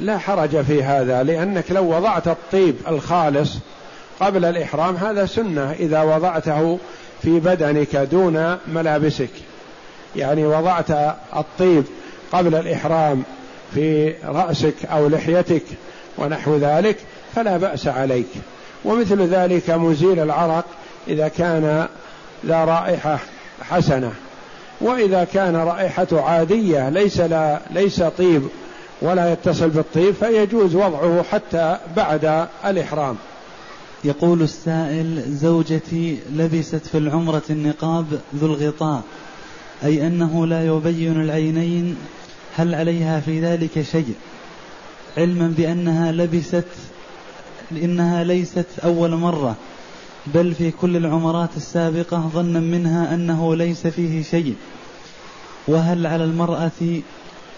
لا 0.00 0.18
حرج 0.18 0.62
في 0.62 0.82
هذا 0.82 1.22
لأنك 1.22 1.64
لو 1.70 1.96
وضعت 1.96 2.28
الطيب 2.28 2.76
الخالص 2.88 3.58
قبل 4.20 4.44
الإحرام 4.44 4.96
هذا 4.96 5.26
سنة 5.26 5.72
إذا 5.72 6.02
وضعته 6.02 6.78
في 7.22 7.40
بدنك 7.40 7.96
دون 7.96 8.56
ملابسك. 8.68 9.30
يعني 10.16 10.46
وضعت 10.46 10.90
الطيب 11.36 11.84
قبل 12.32 12.54
الإحرام 12.54 13.22
في 13.74 14.14
رأسك 14.24 14.74
أو 14.84 15.08
لحيتك 15.08 15.62
ونحو 16.18 16.56
ذلك 16.56 16.96
فلا 17.34 17.56
بأس 17.56 17.86
عليك. 17.86 18.28
ومثل 18.84 19.22
ذلك 19.22 19.70
مزيل 19.70 20.20
العرق 20.20 20.64
إذا 21.08 21.28
كان 21.28 21.86
ذا 22.46 22.64
رائحة 22.64 23.18
حسنة. 23.62 24.12
وإذا 24.80 25.24
كان 25.24 25.56
رائحته 25.56 26.22
عادية 26.22 26.88
ليس 26.88 27.20
لا 27.20 27.60
ليس 27.70 28.02
طيب 28.02 28.42
ولا 29.02 29.32
يتصل 29.32 29.68
بالطيب 29.68 30.14
فيجوز 30.14 30.74
وضعه 30.74 31.22
حتى 31.22 31.78
بعد 31.96 32.46
الإحرام. 32.66 33.16
يقول 34.04 34.42
السائل 34.42 35.22
زوجتي 35.28 36.18
لبست 36.32 36.86
في 36.86 36.98
العمرة 36.98 37.42
النقاب 37.50 38.06
ذو 38.34 38.46
الغطاء 38.46 39.02
أي 39.84 40.06
أنه 40.06 40.46
لا 40.46 40.66
يبين 40.66 41.20
العينين 41.20 41.96
هل 42.56 42.74
عليها 42.74 43.20
في 43.20 43.40
ذلك 43.40 43.82
شيء؟ 43.82 44.14
علما 45.16 45.54
بأنها 45.56 46.12
لبست 46.12 46.64
لأنها 47.70 48.24
ليست 48.24 48.66
أول 48.84 49.10
مرة 49.10 49.56
بل 50.26 50.54
في 50.54 50.70
كل 50.70 50.96
العمرات 50.96 51.50
السابقة 51.56 52.30
ظنا 52.34 52.60
منها 52.60 53.14
أنه 53.14 53.56
ليس 53.56 53.86
فيه 53.86 54.22
شيء. 54.22 54.54
وهل 55.68 56.06
على 56.06 56.24
المرأة 56.24 57.00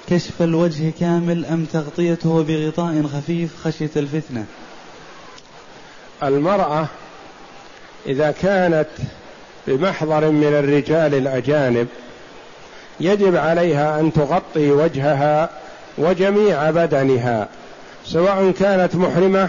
كشف 0.09 0.43
الوجه 0.43 0.93
كامل 1.01 1.45
أم 1.45 1.65
تغطيته 1.65 2.43
بغطاء 2.43 3.03
خفيف 3.03 3.57
خشية 3.65 3.91
الفتنة؟ 3.97 4.45
المرأة 6.23 6.89
إذا 8.07 8.31
كانت 8.31 8.89
بمحضر 9.67 10.31
من 10.31 10.45
الرجال 10.45 11.15
الأجانب 11.15 11.89
يجب 13.01 13.37
عليها 13.37 14.01
أن 14.01 14.13
تغطي 14.13 14.71
وجهها 14.71 15.51
وجميع 15.99 16.71
بدنها 16.71 17.49
سواء 18.05 18.51
كانت 18.61 18.97
محرمة 18.97 19.49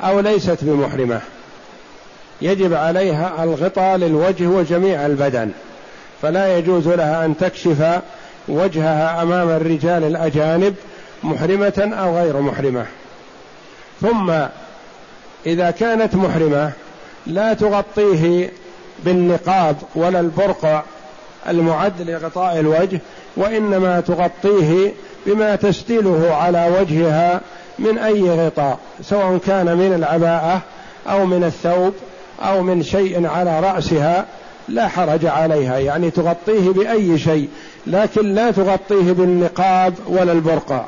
أو 0.00 0.20
ليست 0.20 0.58
بمحرمة. 0.62 1.20
يجب 2.42 2.74
عليها 2.74 3.44
الغطاء 3.44 3.96
للوجه 3.96 4.46
وجميع 4.46 5.06
البدن 5.06 5.50
فلا 6.22 6.58
يجوز 6.58 6.88
لها 6.88 7.24
أن 7.24 7.36
تكشف 7.36 8.00
وجهها 8.48 9.22
أمام 9.22 9.48
الرجال 9.48 10.04
الأجانب 10.04 10.74
محرمة 11.22 11.92
أو 12.00 12.16
غير 12.16 12.40
محرمة. 12.40 12.86
ثم 14.00 14.32
إذا 15.46 15.70
كانت 15.70 16.14
محرمة 16.14 16.72
لا 17.26 17.54
تغطيه 17.54 18.50
بالنقاب 19.04 19.76
ولا 19.94 20.20
البرقع 20.20 20.82
المعد 21.48 22.02
لغطاء 22.02 22.60
الوجه 22.60 23.00
وإنما 23.36 24.00
تغطيه 24.00 24.92
بما 25.26 25.56
تستيله 25.56 26.34
على 26.34 26.72
وجهها 26.80 27.40
من 27.78 27.98
أي 27.98 28.30
غطاء 28.30 28.78
سواء 29.02 29.38
كان 29.46 29.76
من 29.76 29.92
العباءة 29.94 30.60
أو 31.06 31.26
من 31.26 31.44
الثوب 31.44 31.94
أو 32.42 32.62
من 32.62 32.82
شيء 32.82 33.26
على 33.26 33.60
رأسها 33.60 34.26
لا 34.68 34.88
حرج 34.88 35.26
عليها 35.26 35.78
يعني 35.78 36.10
تغطيه 36.10 36.70
بأي 36.70 37.18
شيء 37.18 37.48
لكن 37.86 38.34
لا 38.34 38.50
تغطيه 38.50 39.12
بالنقاب 39.12 39.94
ولا 40.06 40.32
البرقع 40.32 40.84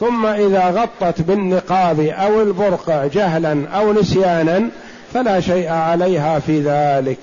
ثم 0.00 0.26
إذا 0.26 0.70
غطت 0.70 1.22
بالنقاب 1.22 2.00
أو 2.00 2.42
البرقع 2.42 3.06
جهلا 3.06 3.68
أو 3.68 3.92
نسيانا 3.92 4.68
فلا 5.14 5.40
شيء 5.40 5.68
عليها 5.68 6.38
في 6.38 6.60
ذلك. 6.60 7.18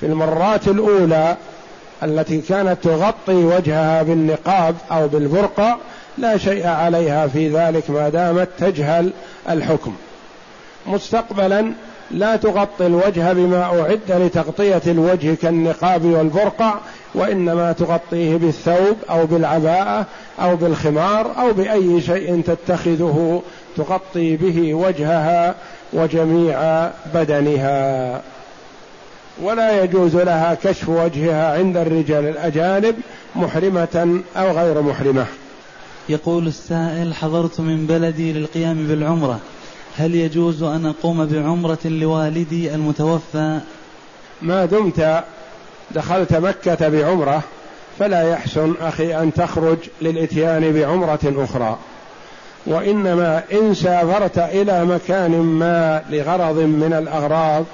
في 0.00 0.06
المرات 0.06 0.68
الأولى 0.68 1.36
التي 2.02 2.40
كانت 2.40 2.76
تغطي 2.82 3.34
وجهها 3.34 4.02
بالنقاب 4.02 4.76
أو 4.90 5.08
بالبرقع 5.08 5.76
لا 6.18 6.36
شيء 6.36 6.66
عليها 6.66 7.26
في 7.26 7.48
ذلك 7.48 7.90
ما 7.90 8.08
دامت 8.08 8.48
تجهل 8.58 9.10
الحكم. 9.48 9.94
مستقبلا 10.86 11.72
لا 12.10 12.36
تغطي 12.36 12.86
الوجه 12.86 13.32
بما 13.32 13.62
أعد 13.62 14.00
لتغطية 14.08 14.82
الوجه 14.86 15.34
كالنقاب 15.34 16.04
والبرقع 16.04 16.74
وإنما 17.14 17.72
تغطيه 17.72 18.36
بالثوب 18.36 18.96
أو 19.10 19.26
بالعباءة 19.26 20.06
أو 20.40 20.56
بالخمار 20.56 21.40
أو 21.40 21.52
بأي 21.52 22.00
شيء 22.00 22.42
تتخذه 22.46 23.42
تغطي 23.76 24.36
به 24.36 24.74
وجهها 24.74 25.54
وجميع 25.92 26.88
بدنها. 27.14 28.20
ولا 29.42 29.84
يجوز 29.84 30.16
لها 30.16 30.54
كشف 30.54 30.88
وجهها 30.88 31.58
عند 31.58 31.76
الرجال 31.76 32.24
الأجانب 32.24 32.94
محرمة 33.36 34.22
أو 34.36 34.50
غير 34.50 34.82
محرمة. 34.82 35.26
يقول 36.08 36.46
السائل 36.46 37.14
حضرت 37.14 37.60
من 37.60 37.86
بلدي 37.86 38.32
للقيام 38.32 38.86
بالعمرة. 38.86 39.40
هل 39.98 40.14
يجوز 40.14 40.62
أن 40.62 40.86
أقوم 40.86 41.26
بعمرة 41.26 41.78
لوالدي 41.84 42.74
المتوفى؟ 42.74 43.60
ما 44.42 44.64
دمت 44.64 45.24
دخلت 45.90 46.34
مكة 46.34 46.88
بعمرة 46.88 47.42
فلا 47.98 48.30
يحسن 48.30 48.74
أخي 48.80 49.14
أن 49.14 49.32
تخرج 49.32 49.78
للإتيان 50.02 50.72
بعمرة 50.72 51.34
أخرى. 51.44 51.78
وإنما 52.66 53.42
إن 53.52 53.74
سافرت 53.74 54.38
إلى 54.38 54.84
مكان 54.84 55.30
ما 55.30 56.02
لغرض 56.10 56.58
من 56.58 56.92
الأغراض 56.92 57.64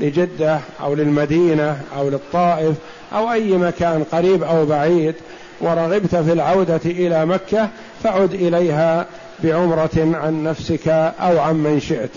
لجدة 0.00 0.60
أو 0.80 0.94
للمدينة 0.94 1.80
أو 1.96 2.08
للطائف 2.08 2.76
أو 3.12 3.32
أي 3.32 3.52
مكان 3.52 4.04
قريب 4.12 4.42
أو 4.42 4.66
بعيد 4.66 5.14
ورغبت 5.60 6.16
في 6.16 6.32
العودة 6.32 6.80
إلى 6.84 7.26
مكة 7.26 7.68
فعد 8.02 8.34
إليها 8.34 9.06
بعمرة 9.44 9.90
عن 9.96 10.44
نفسك 10.44 10.88
أو 11.20 11.38
عن 11.38 11.54
من 11.54 11.80
شئت. 11.80 12.10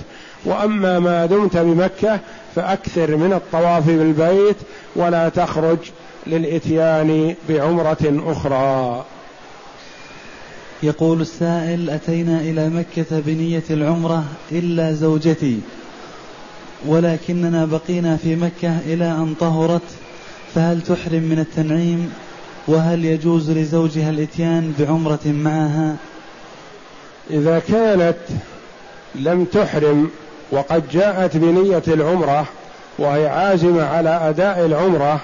وأما 0.45 0.99
ما 0.99 1.25
دمت 1.25 1.57
بمكة 1.57 2.19
فأكثر 2.55 3.15
من 3.15 3.33
الطواف 3.33 3.87
بالبيت 3.87 4.55
ولا 4.95 5.29
تخرج 5.29 5.77
للإتيان 6.27 7.35
بعمرة 7.49 8.21
أخرى. 8.25 9.05
يقول 10.83 11.21
السائل 11.21 11.89
أتينا 11.89 12.41
إلى 12.41 12.69
مكة 12.69 13.19
بنية 13.19 13.63
العمرة 13.69 14.23
إلا 14.51 14.93
زوجتي. 14.93 15.59
ولكننا 16.87 17.65
بقينا 17.65 18.17
في 18.17 18.35
مكة 18.35 18.77
إلى 18.85 19.05
أن 19.05 19.35
طهرت 19.39 19.81
فهل 20.55 20.81
تحرم 20.81 21.23
من 21.23 21.39
التنعيم؟ 21.39 22.13
وهل 22.67 23.05
يجوز 23.05 23.51
لزوجها 23.51 24.09
الإتيان 24.09 24.73
بعمرة 24.79 25.19
معها؟ 25.25 25.95
إذا 27.29 27.59
كانت 27.59 28.17
لم 29.15 29.45
تحرم 29.45 30.09
وقد 30.51 30.83
جاءت 30.91 31.37
بنية 31.37 31.83
العمرة 31.87 32.45
وهي 32.97 33.27
عازمة 33.27 33.83
على 33.83 34.09
أداء 34.09 34.65
العمرة 34.65 35.19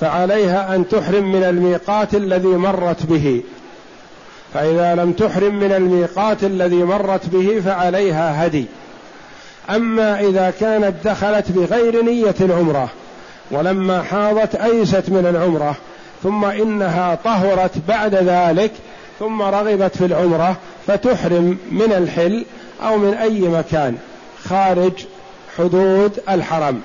فعليها 0.00 0.76
أن 0.76 0.88
تحرم 0.88 1.32
من 1.32 1.42
الميقات 1.42 2.14
الذي 2.14 2.48
مرت 2.48 3.06
به. 3.06 3.42
فإذا 4.54 4.94
لم 4.94 5.12
تحرم 5.12 5.58
من 5.60 5.72
الميقات 5.72 6.44
الذي 6.44 6.76
مرت 6.76 7.26
به 7.26 7.60
فعليها 7.64 8.46
هدي. 8.46 8.66
أما 9.70 10.20
إذا 10.20 10.52
كانت 10.60 10.94
دخلت 11.04 11.52
بغير 11.52 12.02
نية 12.02 12.34
العمرة 12.40 12.88
ولما 13.50 14.02
حاضت 14.02 14.54
أيست 14.54 15.04
من 15.08 15.26
العمرة 15.26 15.76
ثم 16.22 16.44
إنها 16.44 17.14
طهرت 17.14 17.72
بعد 17.88 18.14
ذلك 18.14 18.72
ثم 19.18 19.42
رغبت 19.42 19.96
في 19.96 20.04
العمرة 20.04 20.56
فتحرم 20.86 21.58
من 21.70 21.92
الحل 21.92 22.44
أو 22.82 22.98
من 22.98 23.14
أي 23.14 23.40
مكان. 23.40 23.96
خارج 24.44 24.92
حدود 25.58 26.20
الحرم. 26.28 26.80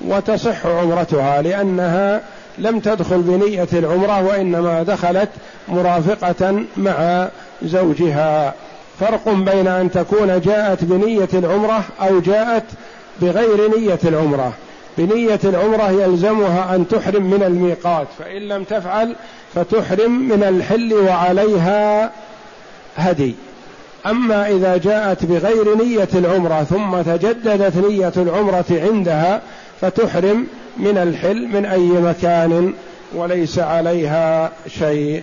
وتصح 0.00 0.66
عمرتها 0.66 1.42
لأنها 1.42 2.20
لم 2.58 2.80
تدخل 2.80 3.18
بنية 3.18 3.68
العمرة 3.72 4.22
وإنما 4.22 4.82
دخلت 4.82 5.28
مرافقة 5.68 6.64
مع 6.76 7.28
زوجها. 7.62 8.54
فرق 9.00 9.28
بين 9.28 9.68
أن 9.68 9.90
تكون 9.90 10.40
جاءت 10.40 10.84
بنية 10.84 11.28
العمرة 11.34 11.84
أو 12.00 12.20
جاءت 12.20 12.64
بغير 13.22 13.78
نية 13.78 13.98
العمرة. 14.04 14.52
بنية 14.98 15.40
العمرة 15.44 15.90
يلزمها 15.90 16.74
أن 16.74 16.88
تحرم 16.88 17.22
من 17.22 17.42
الميقات. 17.42 18.06
فإن 18.18 18.42
لم 18.42 18.64
تفعل 18.64 19.16
فتحرم 19.54 20.28
من 20.28 20.42
الحل 20.42 20.94
وعليها 20.94 22.10
هدي. 22.96 23.34
أما 24.06 24.48
إذا 24.48 24.76
جاءت 24.76 25.24
بغير 25.24 25.76
نية 25.76 26.08
العمرة 26.14 26.64
ثم 26.64 27.02
تجددت 27.02 27.76
نية 27.76 28.12
العمرة 28.16 28.64
عندها 28.70 29.42
فتحرم 29.80 30.46
من 30.76 30.98
الحل 30.98 31.48
من 31.48 31.66
أي 31.66 31.88
مكان 31.88 32.72
وليس 33.14 33.58
عليها 33.58 34.52
شيء. 34.68 35.22